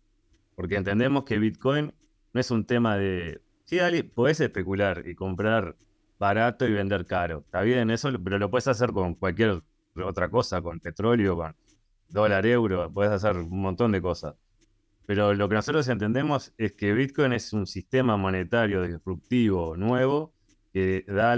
porque 0.55 0.77
entendemos 0.77 1.25
que 1.25 1.39
Bitcoin 1.39 1.95
no 2.33 2.41
es 2.41 2.51
un 2.51 2.67
tema 2.67 2.97
de, 2.99 3.41
sí, 3.65 3.77
dale, 3.77 4.05
podés 4.05 4.41
especular 4.41 5.03
y 5.07 5.15
comprar 5.15 5.77
barato 6.19 6.67
y 6.67 6.73
vender 6.73 7.07
caro. 7.07 7.39
Está 7.39 7.63
bien 7.63 7.91
eso, 7.91 8.11
pero 8.23 8.39
lo 8.39 8.51
puedes 8.51 8.69
hacer 8.69 8.93
con 8.93 9.15
cualquier 9.15 9.63
otra 10.05 10.29
cosa, 10.29 10.61
con 10.61 10.79
petróleo, 10.81 11.37
con 11.37 11.57
dólar, 12.09 12.47
euro, 12.47 12.93
puedes 12.93 13.13
hacer 13.13 13.37
un 13.39 13.61
montón 13.61 13.93
de 13.93 14.03
cosas. 14.03 14.35
Pero 15.07 15.35
lo 15.35 15.49
que 15.49 15.55
nosotros 15.55 15.87
entendemos 15.89 16.53
es 16.59 16.73
que 16.73 16.93
Bitcoin 16.93 17.33
es 17.33 17.53
un 17.53 17.67
sistema 17.67 18.17
monetario 18.17 18.83
disruptivo, 18.83 19.77
nuevo, 19.77 20.35
que 20.73 21.05
da 21.07 21.33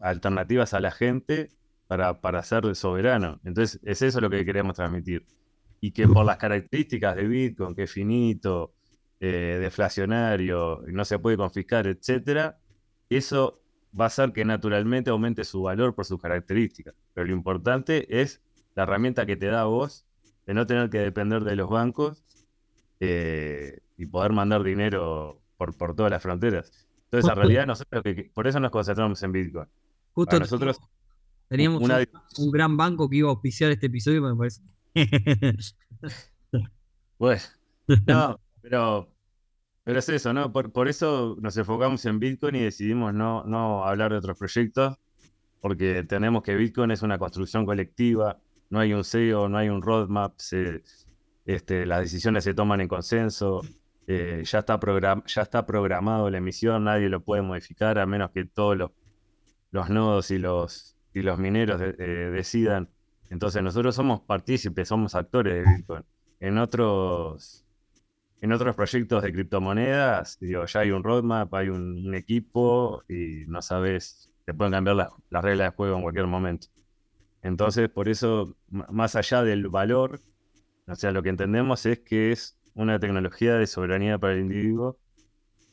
alternativas 0.00 0.74
a 0.74 0.80
la 0.80 0.90
gente 0.90 1.50
para, 1.86 2.20
para 2.20 2.42
ser 2.42 2.74
soberano. 2.74 3.38
Entonces, 3.44 3.80
es 3.84 4.02
eso 4.02 4.20
lo 4.20 4.30
que 4.30 4.44
queremos 4.44 4.76
transmitir. 4.76 5.26
Y 5.80 5.92
que 5.92 6.08
por 6.08 6.24
las 6.24 6.38
características 6.38 7.16
de 7.16 7.26
Bitcoin, 7.26 7.74
que 7.74 7.82
es 7.82 7.92
finito, 7.92 8.74
eh, 9.20 9.58
deflacionario, 9.60 10.82
no 10.88 11.04
se 11.04 11.18
puede 11.18 11.36
confiscar, 11.36 11.86
etcétera, 11.86 12.58
eso 13.10 13.62
va 13.98 14.04
a 14.04 14.06
hacer 14.06 14.32
que 14.32 14.44
naturalmente 14.44 15.10
aumente 15.10 15.44
su 15.44 15.62
valor 15.62 15.94
por 15.94 16.06
sus 16.06 16.20
características. 16.20 16.94
Pero 17.12 17.26
lo 17.26 17.32
importante 17.34 18.20
es 18.20 18.40
la 18.74 18.84
herramienta 18.84 19.26
que 19.26 19.36
te 19.36 19.46
da 19.46 19.64
vos 19.64 20.06
de 20.46 20.54
no 20.54 20.66
tener 20.66 20.88
que 20.88 20.98
depender 20.98 21.44
de 21.44 21.56
los 21.56 21.68
bancos 21.68 22.24
eh, 23.04 23.80
y 23.96 24.06
poder 24.06 24.32
mandar 24.32 24.62
dinero 24.62 25.42
por, 25.56 25.76
por 25.76 25.96
todas 25.96 26.12
las 26.12 26.22
fronteras. 26.22 26.70
Entonces, 27.06 27.28
en 27.28 27.36
realidad, 27.36 27.66
nosotros 27.66 28.04
por 28.32 28.46
eso 28.46 28.60
nos 28.60 28.70
concentramos 28.70 29.20
en 29.24 29.32
Bitcoin. 29.32 29.66
Justo 30.12 30.38
nosotros 30.38 30.78
teníamos 31.48 31.82
un, 32.38 32.52
gran 32.52 32.76
banco 32.76 33.10
que 33.10 33.16
iba 33.16 33.28
a 33.28 33.32
auspiciar 33.32 33.72
este 33.72 33.86
episodio, 33.86 34.22
me 34.22 34.36
parece. 34.36 34.62
bueno, 37.18 37.42
no, 38.06 38.40
pero 38.60 39.08
pero 39.82 39.98
es 39.98 40.08
eso, 40.08 40.32
¿no? 40.32 40.52
Por, 40.52 40.86
eso 40.86 41.36
nos 41.40 41.56
enfocamos 41.56 42.06
en 42.06 42.20
Bitcoin 42.20 42.54
y 42.54 42.60
decidimos 42.60 43.12
no, 43.12 43.42
no 43.44 43.84
hablar 43.84 44.12
de 44.12 44.18
otros 44.18 44.38
proyectos, 44.38 44.96
porque 45.60 46.04
tenemos 46.04 46.44
que 46.44 46.54
Bitcoin 46.54 46.92
es 46.92 47.02
una 47.02 47.18
construcción 47.18 47.66
colectiva, 47.66 48.38
no 48.70 48.78
hay 48.78 48.92
un 48.92 49.02
CEO, 49.02 49.48
no 49.48 49.58
hay 49.58 49.70
un 49.70 49.82
roadmap, 49.82 50.34
este, 51.44 51.86
las 51.86 52.00
decisiones 52.00 52.44
se 52.44 52.54
toman 52.54 52.80
en 52.80 52.88
consenso, 52.88 53.62
eh, 54.06 54.42
ya, 54.44 54.58
está 54.60 54.78
ya 55.26 55.66
programado 55.66 56.30
la 56.30 56.38
emisión, 56.38 56.84
nadie 56.84 57.08
lo 57.08 57.22
puede 57.22 57.42
modificar 57.42 57.98
a 57.98 58.06
menos 58.06 58.30
que 58.30 58.44
todos 58.44 58.76
los, 58.76 58.90
los 59.70 59.90
nodos 59.90 60.30
y 60.30 60.38
los, 60.38 60.96
y 61.14 61.22
los 61.22 61.38
mineros 61.38 61.80
decidan. 61.80 62.88
Entonces 63.30 63.62
nosotros 63.62 63.94
somos 63.94 64.20
partícipes, 64.20 64.88
somos 64.88 65.14
actores 65.14 65.54
de 65.54 65.72
Bitcoin. 65.72 66.04
En 66.40 66.58
otros 66.58 67.64
en 68.42 68.52
otros 68.52 68.74
proyectos 68.74 69.22
de 69.22 69.32
criptomonedas, 69.32 70.36
ya 70.40 70.80
hay 70.80 70.90
un 70.90 71.04
roadmap, 71.04 71.54
hay 71.54 71.68
un, 71.68 72.12
equipo 72.12 73.04
y 73.08 73.44
no 73.46 73.62
sabes, 73.62 74.32
te 74.44 74.52
pueden 74.52 74.72
cambiar 74.72 74.96
las 75.30 75.44
reglas 75.44 75.70
de 75.70 75.76
juego 75.76 75.96
en 75.96 76.02
cualquier 76.02 76.26
momento. 76.26 76.66
Entonces, 77.40 77.88
por 77.88 78.08
eso, 78.08 78.56
más 78.68 79.14
allá 79.14 79.44
del 79.44 79.68
valor, 79.68 80.20
o 80.92 80.96
sea, 80.96 81.10
lo 81.10 81.22
que 81.22 81.30
entendemos 81.30 81.86
es 81.86 82.00
que 82.00 82.32
es 82.32 82.58
una 82.74 82.98
tecnología 82.98 83.54
de 83.54 83.66
soberanía 83.66 84.18
para 84.18 84.34
el 84.34 84.40
individuo 84.40 84.98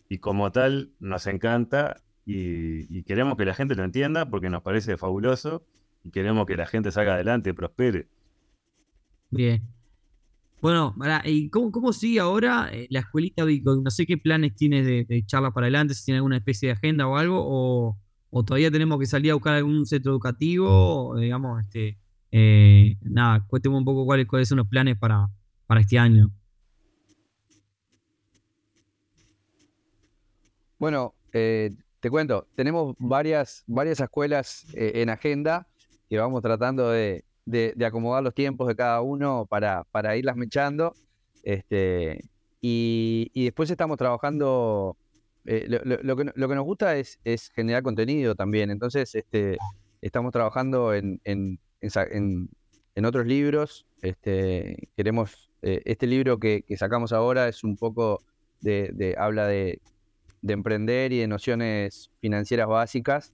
y 0.08 0.20
como 0.20 0.52
tal 0.52 0.92
nos 1.00 1.28
encanta 1.28 2.02
y, 2.26 3.04
queremos 3.04 3.38
que 3.38 3.46
la 3.46 3.56
gente 3.56 3.76
lo 3.76 3.84
entienda 3.84 4.30
porque 4.30 4.50
nos 4.50 4.62
parece 4.62 4.98
fabuloso 4.98 5.66
y 6.04 6.12
queremos 6.12 6.46
que 6.46 6.56
la 6.56 6.68
gente 6.68 6.92
salga 6.92 7.16
adelante 7.16 7.54
prospere. 7.54 8.08
Bien. 9.32 9.62
Bueno, 10.62 10.96
¿y 11.26 11.50
cómo, 11.50 11.94
sigue 11.94 12.20
ahora 12.20 12.70
eh, 12.72 12.88
la 12.90 13.00
escuelita? 13.00 13.46
No 13.46 13.90
sé 13.90 14.06
qué 14.06 14.18
planes 14.18 14.56
tienes 14.56 14.86
de, 14.86 15.06
de 15.06 15.26
para 15.30 15.66
adelante, 15.66 15.94
si 15.94 16.06
tiene 16.06 16.18
alguna 16.18 16.38
especie 16.38 16.68
de 16.68 16.74
agenda 16.74 17.08
o 17.08 17.18
algo, 17.18 17.98
o, 18.30 18.44
todavía 18.44 18.70
tenemos 18.70 19.00
que 19.00 19.06
salir 19.06 19.32
a 19.32 19.36
buscar 19.36 19.56
algún 19.56 19.86
centro 19.86 20.12
educativo, 20.12 21.16
digamos, 21.18 21.62
este, 21.64 21.98
eh, 22.32 22.96
nada, 23.02 23.46
cuénteme 23.48 23.76
un 23.78 23.86
poco 23.86 24.06
cuáles, 24.06 24.28
son 24.48 24.58
los 24.60 24.68
planes 24.68 24.98
para, 24.98 25.30
para 25.68 25.82
este 25.82 25.98
año. 25.98 26.32
Bueno, 30.78 31.14
eh, 31.34 31.72
te 32.00 32.10
cuento, 32.10 32.48
tenemos 32.56 32.96
varias, 32.98 33.64
varias 33.68 34.00
escuelas 34.00 34.66
en 34.74 35.10
agenda 35.10 35.68
que 36.10 36.18
vamos 36.18 36.42
tratando 36.42 36.90
de, 36.90 37.24
de, 37.46 37.86
acomodar 37.86 38.24
los 38.24 38.34
tiempos 38.34 38.68
de 38.68 38.76
cada 38.76 39.02
uno 39.02 39.46
para, 39.50 39.84
para 39.92 40.16
irlas 40.16 40.36
mechando. 40.36 40.94
Este, 41.44 42.22
y, 42.62 43.32
después 43.34 43.70
estamos 43.70 43.98
trabajando, 43.98 44.98
eh, 45.46 45.66
lo, 45.68 46.16
que, 46.16 46.56
nos 46.56 46.66
gusta 46.66 46.98
es, 46.98 47.20
es, 47.24 47.50
generar 47.52 47.84
contenido 47.84 48.36
también, 48.36 48.70
entonces 48.70 49.16
este, 49.16 49.58
estamos 50.02 50.32
trabajando 50.32 50.94
en, 50.94 51.22
en, 51.24 51.60
en, 51.82 52.50
otros 53.06 53.26
libros, 53.26 53.86
este, 54.02 54.90
queremos, 54.96 55.50
eh, 55.62 55.82
este 55.86 56.08
libro 56.08 56.40
que, 56.40 56.64
sacamos 56.78 57.14
ahora 57.14 57.48
es 57.48 57.64
un 57.64 57.78
poco 57.78 58.22
de, 58.62 59.16
habla 59.18 59.48
de, 59.48 59.82
de 60.42 60.54
emprender 60.54 61.14
y 61.14 61.20
de 61.20 61.28
nociones 61.28 62.12
financieras 62.20 62.68
básicas, 62.68 63.34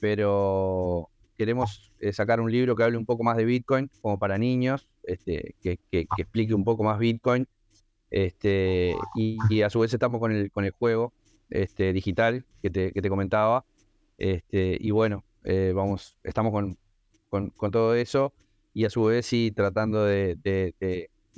pero 0.00 1.10
queremos 1.40 1.90
eh, 2.00 2.12
sacar 2.12 2.40
un 2.40 2.52
libro 2.52 2.76
que 2.76 2.82
hable 2.82 2.98
un 2.98 3.06
poco 3.06 3.22
más 3.22 3.36
de 3.36 3.46
Bitcoin, 3.46 3.90
como 4.02 4.18
para 4.18 4.36
niños, 4.36 4.88
este, 5.04 5.54
que, 5.62 5.78
explique 5.90 6.54
un 6.54 6.64
poco 6.64 6.82
más 6.82 6.98
Bitcoin. 6.98 7.46
Este, 8.10 8.94
y, 9.14 9.62
a 9.62 9.70
su 9.70 9.80
vez 9.80 9.94
estamos 9.94 10.20
con 10.20 10.32
el, 10.32 10.50
con 10.50 10.64
el 10.64 10.72
juego 10.72 11.12
este, 11.48 11.92
digital 11.92 12.44
que 12.62 12.70
te, 12.70 13.08
comentaba. 13.08 13.64
Este, 14.18 14.76
y 14.78 14.90
bueno, 14.90 15.24
eh, 15.44 15.72
vamos, 15.74 16.18
estamos 16.24 16.52
con, 16.52 16.76
todo 17.70 17.94
eso. 17.94 18.32
Y 18.72 18.84
a 18.84 18.90
su 18.90 19.04
vez 19.04 19.26
sí 19.26 19.52
tratando 19.54 20.04
de, 20.04 20.38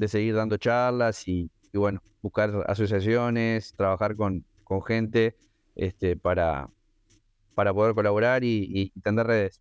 seguir 0.06 0.34
dando 0.34 0.56
charlas 0.56 1.26
y, 1.28 1.50
bueno, 1.72 2.02
buscar 2.20 2.64
asociaciones, 2.66 3.72
trabajar 3.74 4.16
con, 4.16 4.44
gente 4.86 5.36
este, 5.74 6.16
para, 6.16 6.70
para 7.54 7.74
poder 7.74 7.94
colaborar 7.94 8.42
y, 8.42 8.66
y 8.70 9.00
tender 9.00 9.26
redes. 9.26 9.60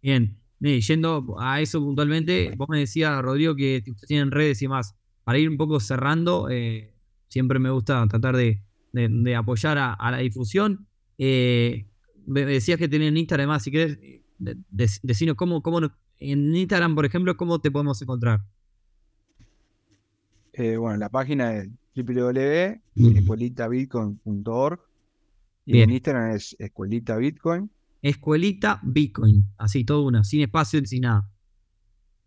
Bien, 0.00 0.36
yendo 0.62 1.36
a 1.38 1.60
eso 1.60 1.80
puntualmente, 1.80 2.54
vos 2.56 2.68
me 2.68 2.78
decías, 2.78 3.20
Rodrigo, 3.20 3.54
que 3.54 3.78
ustedes 3.78 4.06
tienen 4.06 4.30
redes 4.30 4.62
y 4.62 4.68
más. 4.68 4.94
Para 5.24 5.38
ir 5.38 5.48
un 5.48 5.56
poco 5.56 5.80
cerrando, 5.80 6.48
eh, 6.50 6.92
siempre 7.28 7.58
me 7.58 7.70
gusta 7.70 8.06
tratar 8.08 8.36
de, 8.36 8.62
apoyar 9.36 9.78
a, 9.78 10.10
la 10.10 10.18
difusión. 10.18 10.86
Eh, 11.18 11.86
me 12.26 12.44
decías 12.44 12.78
que 12.78 12.88
tienen 12.88 13.16
Instagram 13.16 13.48
más, 13.48 13.62
si 13.64 13.70
querés, 13.70 13.98
decinos 14.70 15.36
cómo, 15.36 15.62
cómo 15.62 15.80
en 16.18 16.54
Instagram, 16.54 16.94
por 16.94 17.04
ejemplo, 17.04 17.36
cómo 17.36 17.60
te 17.60 17.70
podemos 17.70 18.00
encontrar. 18.02 18.42
Eh, 20.52 20.76
bueno, 20.76 20.98
la 20.98 21.08
página 21.08 21.56
es 21.56 21.68
www.escuelitabitcoin.org 21.94 24.80
y 25.64 25.80
en 25.80 25.90
Instagram 25.90 26.32
es 26.32 26.56
Escuelita 26.58 27.16
Bitcoin. 27.16 27.70
Escuelita 28.02 28.80
Bitcoin. 28.82 29.46
Así, 29.56 29.84
todo 29.84 30.04
una, 30.04 30.24
sin 30.24 30.42
espacio, 30.42 30.84
sin 30.84 31.02
nada. 31.02 31.30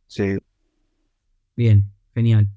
Sí. 0.07 0.37
Bien, 1.55 1.91
genial. 2.13 2.49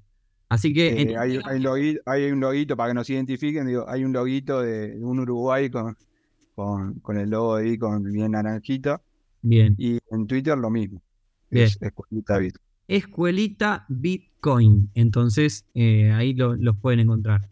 Así 0.48 0.72
que 0.72 0.88
Eh, 0.88 1.02
en 1.02 1.18
hay, 1.18 1.40
hay, 1.44 1.98
hay 2.06 2.30
un 2.30 2.40
loguito 2.40 2.76
para 2.76 2.90
que 2.90 2.94
nos 2.94 3.10
identifiquen, 3.10 3.66
digo, 3.66 3.86
hay 3.88 4.04
un 4.04 4.12
loguito 4.12 4.62
de, 4.62 4.96
de 4.96 5.04
un 5.04 5.18
Uruguay 5.20 5.68
con, 5.68 5.96
con, 6.54 7.00
con 7.00 7.18
el 7.18 7.30
logo 7.30 7.56
ahí 7.56 7.76
con 7.76 8.04
bien 8.04 8.30
naranjita. 8.32 9.02
Bien. 9.42 9.74
Y 9.78 9.98
en 10.10 10.26
Twitter 10.26 10.56
lo 10.58 10.70
mismo. 10.70 11.02
Bien. 11.50 11.66
Es 11.66 11.78
Escuelita 11.80 12.38
Bit. 12.38 12.56
Escuelita 12.86 13.84
Bitcoin. 13.88 14.90
Entonces, 14.94 15.66
eh, 15.74 16.10
ahí 16.12 16.34
lo- 16.34 16.56
los 16.56 16.76
pueden 16.78 17.00
encontrar. 17.00 17.48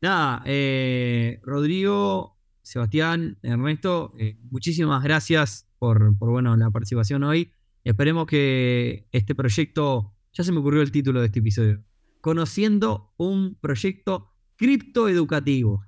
Nada, 0.00 0.42
eh, 0.46 1.40
Rodrigo, 1.42 2.38
Sebastián, 2.62 3.38
Ernesto, 3.42 4.14
eh, 4.18 4.36
muchísimas 4.50 5.02
gracias 5.02 5.68
por, 5.78 6.16
por, 6.18 6.30
bueno, 6.30 6.56
la 6.56 6.70
participación 6.70 7.22
hoy. 7.24 7.52
Esperemos 7.84 8.26
que 8.26 9.06
este 9.12 9.34
proyecto, 9.34 10.14
ya 10.32 10.44
se 10.44 10.52
me 10.52 10.58
ocurrió 10.58 10.82
el 10.82 10.92
título 10.92 11.20
de 11.20 11.26
este 11.26 11.40
episodio, 11.40 11.82
conociendo 12.20 13.12
un 13.16 13.56
proyecto 13.60 14.32
criptoeducativo. 14.56 15.84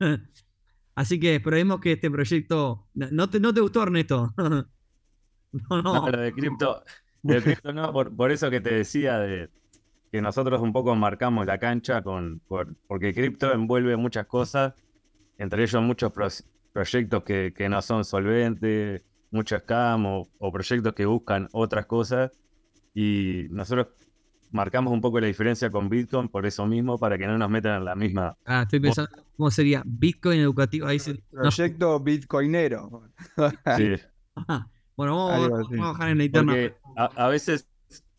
Así 0.94 1.20
que 1.20 1.36
esperemos 1.36 1.80
que 1.80 1.92
este 1.92 2.10
proyecto... 2.10 2.88
¿No 2.94 3.08
no 3.10 3.28
te, 3.30 3.38
no 3.40 3.52
te 3.52 3.60
gustó, 3.60 3.82
Ernesto? 3.82 4.34
no, 5.70 5.82
no. 5.82 5.92
No, 5.94 6.10
lo 6.10 6.18
de 6.18 6.32
cripto, 6.32 6.82
de 7.22 7.42
cripto 7.42 7.72
no, 7.72 7.92
por, 7.92 8.14
por 8.14 8.30
eso 8.30 8.50
que 8.50 8.60
te 8.60 8.74
decía 8.74 9.18
de 9.18 9.50
que 10.12 10.20
nosotros 10.20 10.60
un 10.60 10.72
poco 10.72 10.94
marcamos 10.94 11.46
la 11.46 11.58
cancha 11.58 12.02
con, 12.02 12.40
por- 12.46 12.74
porque 12.86 13.12
cripto 13.14 13.52
envuelve 13.52 13.96
muchas 13.96 14.26
cosas, 14.26 14.74
entre 15.38 15.62
ellos 15.64 15.82
muchos 15.82 16.12
pros- 16.12 16.44
proyectos 16.72 17.22
que, 17.24 17.52
que 17.56 17.68
no 17.68 17.82
son 17.82 18.04
solventes, 18.04 19.02
muchos 19.30 19.62
scam 19.62 20.06
o, 20.06 20.28
o 20.38 20.52
proyectos 20.52 20.94
que 20.94 21.06
buscan 21.06 21.48
otras 21.52 21.86
cosas 21.86 22.30
y 22.94 23.46
nosotros 23.50 23.88
marcamos 24.52 24.92
un 24.92 25.00
poco 25.00 25.20
la 25.20 25.26
diferencia 25.26 25.70
con 25.70 25.88
Bitcoin 25.88 26.28
por 26.28 26.46
eso 26.46 26.66
mismo, 26.66 26.98
para 26.98 27.18
que 27.18 27.26
no 27.26 27.36
nos 27.36 27.50
metan 27.50 27.78
en 27.78 27.84
la 27.84 27.94
misma. 27.94 28.36
Ah, 28.46 28.62
estoy 28.62 28.80
pensando 28.80 29.10
cómo 29.36 29.50
sería 29.50 29.82
Bitcoin 29.84 30.40
educativo. 30.40 30.86
Ahí 30.86 30.98
se- 30.98 31.14
no. 31.32 31.42
Proyecto 31.42 32.00
Bitcoinero. 32.00 33.02
Sí. 33.76 33.94
Bueno, 34.96 35.16
vamos, 35.16 35.34
Algo 35.44 35.56
vamos 35.56 35.68
así. 35.68 35.80
a 35.80 35.84
bajar 35.84 36.08
en 36.10 36.18
la 36.18 36.24
interna. 36.24 36.52
Porque 36.52 36.74
a, 36.96 37.04
a 37.26 37.28
veces 37.28 37.68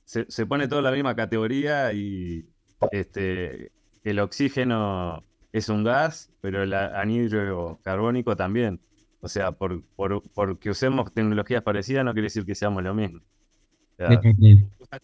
se, 0.05 0.25
se 0.29 0.45
pone 0.45 0.67
todo 0.67 0.79
en 0.79 0.85
la 0.85 0.91
misma 0.91 1.15
categoría 1.15 1.91
y 1.93 2.47
este, 2.91 3.71
el 4.03 4.19
oxígeno 4.19 5.23
es 5.51 5.69
un 5.69 5.83
gas, 5.83 6.31
pero 6.41 6.63
el 6.63 6.73
a- 6.73 6.99
anhidro 7.01 7.79
carbónico 7.83 8.35
también. 8.35 8.81
O 9.21 9.27
sea, 9.27 9.51
por, 9.51 9.83
por, 9.95 10.21
porque 10.33 10.69
usemos 10.69 11.11
tecnologías 11.13 11.63
parecidas 11.63 12.05
no 12.05 12.13
quiere 12.13 12.27
decir 12.27 12.45
que 12.45 12.55
seamos 12.55 12.83
lo 12.83 12.93
mismo. 12.93 13.19
O 13.19 13.95
sea, 13.97 14.23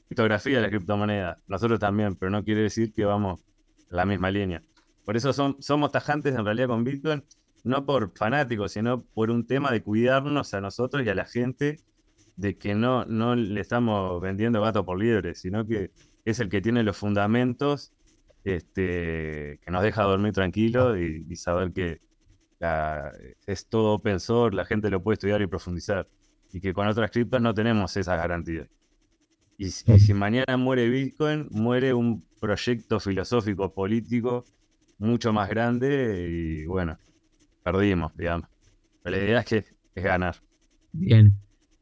criptografía 0.08 0.58
de 0.58 0.62
la 0.64 0.70
criptomoneda, 0.70 1.42
nosotros 1.48 1.80
también, 1.80 2.16
pero 2.16 2.30
no 2.30 2.44
quiere 2.44 2.62
decir 2.62 2.94
que 2.94 3.06
vamos 3.06 3.42
en 3.90 3.98
la 3.98 4.06
misma 4.06 4.32
línea. 4.32 4.64
Por 5.04 5.18
eso 5.18 5.34
son, 5.34 5.58
somos 5.62 5.92
tajantes 5.92 6.36
en 6.36 6.46
realidad 6.46 6.68
con 6.68 6.84
Bitcoin, 6.84 7.24
no 7.64 7.86
por 7.86 8.12
fanáticos, 8.16 8.74
sino 8.74 9.02
por 9.02 9.32
un 9.32 9.46
tema 9.46 9.72
de 9.72 9.82
cuidarnos 9.82 10.54
a 10.54 10.62
nosotros 10.62 11.06
y 11.06 11.10
a 11.10 11.16
la 11.16 11.26
gente 11.26 11.80
de 12.36 12.58
que 12.58 12.76
no, 12.76 13.06
no 13.06 13.36
le 13.36 13.62
estamos 13.62 14.22
vendiendo 14.22 14.62
gato 14.62 14.86
por 14.86 15.00
liebre, 15.00 15.36
sino 15.36 15.66
que 15.66 15.92
es 16.26 16.40
el 16.40 16.50
que 16.50 16.62
tiene 16.62 16.84
los 16.84 16.98
fundamentos 16.98 17.94
este, 18.44 19.60
que 19.64 19.72
nos 19.72 19.84
deja 19.84 20.04
dormir 20.04 20.34
tranquilo 20.34 20.98
y, 20.98 21.36
saber 21.36 21.72
que 21.72 22.02
es 23.46 23.68
todo 23.68 23.94
open 23.94 24.20
source, 24.20 24.56
la 24.56 24.66
gente 24.66 24.90
lo 24.90 25.02
puede 25.02 25.16
estudiar 25.16 25.42
y 25.42 25.48
profundizar. 25.48 26.08
Y 26.52 26.62
que 26.62 26.74
con 26.74 26.88
otras 26.88 27.10
criptos 27.10 27.42
no 27.42 27.54
tenemos 27.54 27.98
esas 27.98 28.18
garantías. 28.18 28.70
Y 29.58 29.70
si 29.72 30.14
mañana 30.14 30.58
muere 30.58 30.90
Bitcoin, 30.90 31.48
muere 31.52 31.94
un 31.94 32.24
proyecto 32.40 33.00
filosófico, 33.00 33.74
político 33.74 34.46
mucho 34.98 35.34
más 35.34 35.50
grande 35.50 36.28
y 36.30 36.66
bueno, 36.66 36.98
perdimos, 37.64 38.16
digamos. 38.16 38.48
Pero 39.04 39.18
la 39.18 39.24
idea 39.24 39.40
es 39.40 39.46
que 39.46 39.58
es 39.96 40.04
ganar. 40.04 40.36
Bien. 40.92 41.34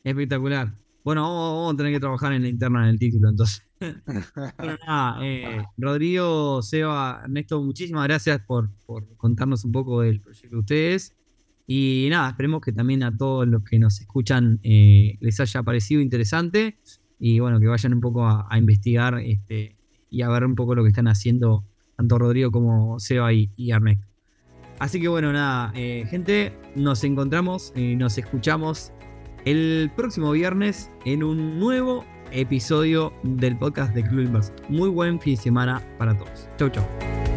Espectacular. 0.04 0.74
Bueno, 1.04 1.24
vamos, 1.24 1.54
vamos 1.56 1.74
a 1.74 1.78
tener 1.78 1.94
que 1.94 2.00
trabajar 2.00 2.34
en 2.34 2.44
la 2.44 2.50
interna 2.50 2.88
del 2.88 3.00
título 3.00 3.30
entonces. 3.30 3.68
Bueno, 4.58 4.78
nada, 4.86 5.18
eh, 5.26 5.66
Rodrigo, 5.76 6.62
Seba, 6.62 7.22
Ernesto, 7.24 7.64
muchísimas 7.64 8.04
gracias 8.08 8.40
por, 8.46 8.70
por 8.86 9.08
contarnos 9.18 9.66
un 9.66 9.72
poco 9.72 10.02
del 10.02 10.22
proyecto 10.22 10.56
de 10.56 10.60
ustedes. 10.60 11.16
Y 11.66 12.08
nada, 12.12 12.30
esperemos 12.30 12.62
que 12.62 12.74
también 12.74 13.02
a 13.02 13.16
todos 13.16 13.48
los 13.48 13.64
que 13.64 13.80
nos 13.80 14.00
escuchan 14.00 14.60
eh, 14.62 15.18
les 15.20 15.40
haya 15.40 15.64
parecido 15.64 16.00
interesante. 16.00 16.78
Y 17.18 17.40
bueno, 17.40 17.60
que 17.60 17.68
vayan 17.68 17.94
un 17.94 18.02
poco 18.02 18.28
a, 18.28 18.46
a 18.50 18.58
investigar 18.60 19.20
este, 19.20 19.78
y 20.12 20.22
a 20.22 20.30
ver 20.30 20.44
un 20.46 20.54
poco 20.54 20.76
lo 20.76 20.84
que 20.84 20.90
están 20.90 21.08
haciendo 21.08 21.66
tanto 21.96 22.18
Rodrigo 22.20 22.52
como 22.52 23.00
Seba 23.00 23.34
y, 23.34 23.52
y 23.56 23.72
Ernesto. 23.72 24.11
Así 24.82 25.00
que 25.00 25.08
bueno, 25.08 25.32
nada, 25.32 25.72
eh, 25.76 26.08
gente, 26.10 26.52
nos 26.74 27.04
encontramos 27.04 27.72
y 27.76 27.96
nos 27.96 28.18
escuchamos 28.18 28.92
el 29.46 29.92
próximo 29.96 30.32
viernes 30.32 30.90
en 31.06 31.22
un 31.22 31.60
nuevo 31.60 32.04
episodio 32.32 33.14
del 33.22 33.56
podcast 33.56 33.94
de 33.94 34.02
Club. 34.02 34.42
Muy 34.70 34.90
buen 34.90 35.22
fin 35.22 35.36
de 35.36 35.42
semana 35.42 35.84
para 36.00 36.18
todos. 36.18 36.50
Chau, 36.58 36.70
chau. 36.70 37.31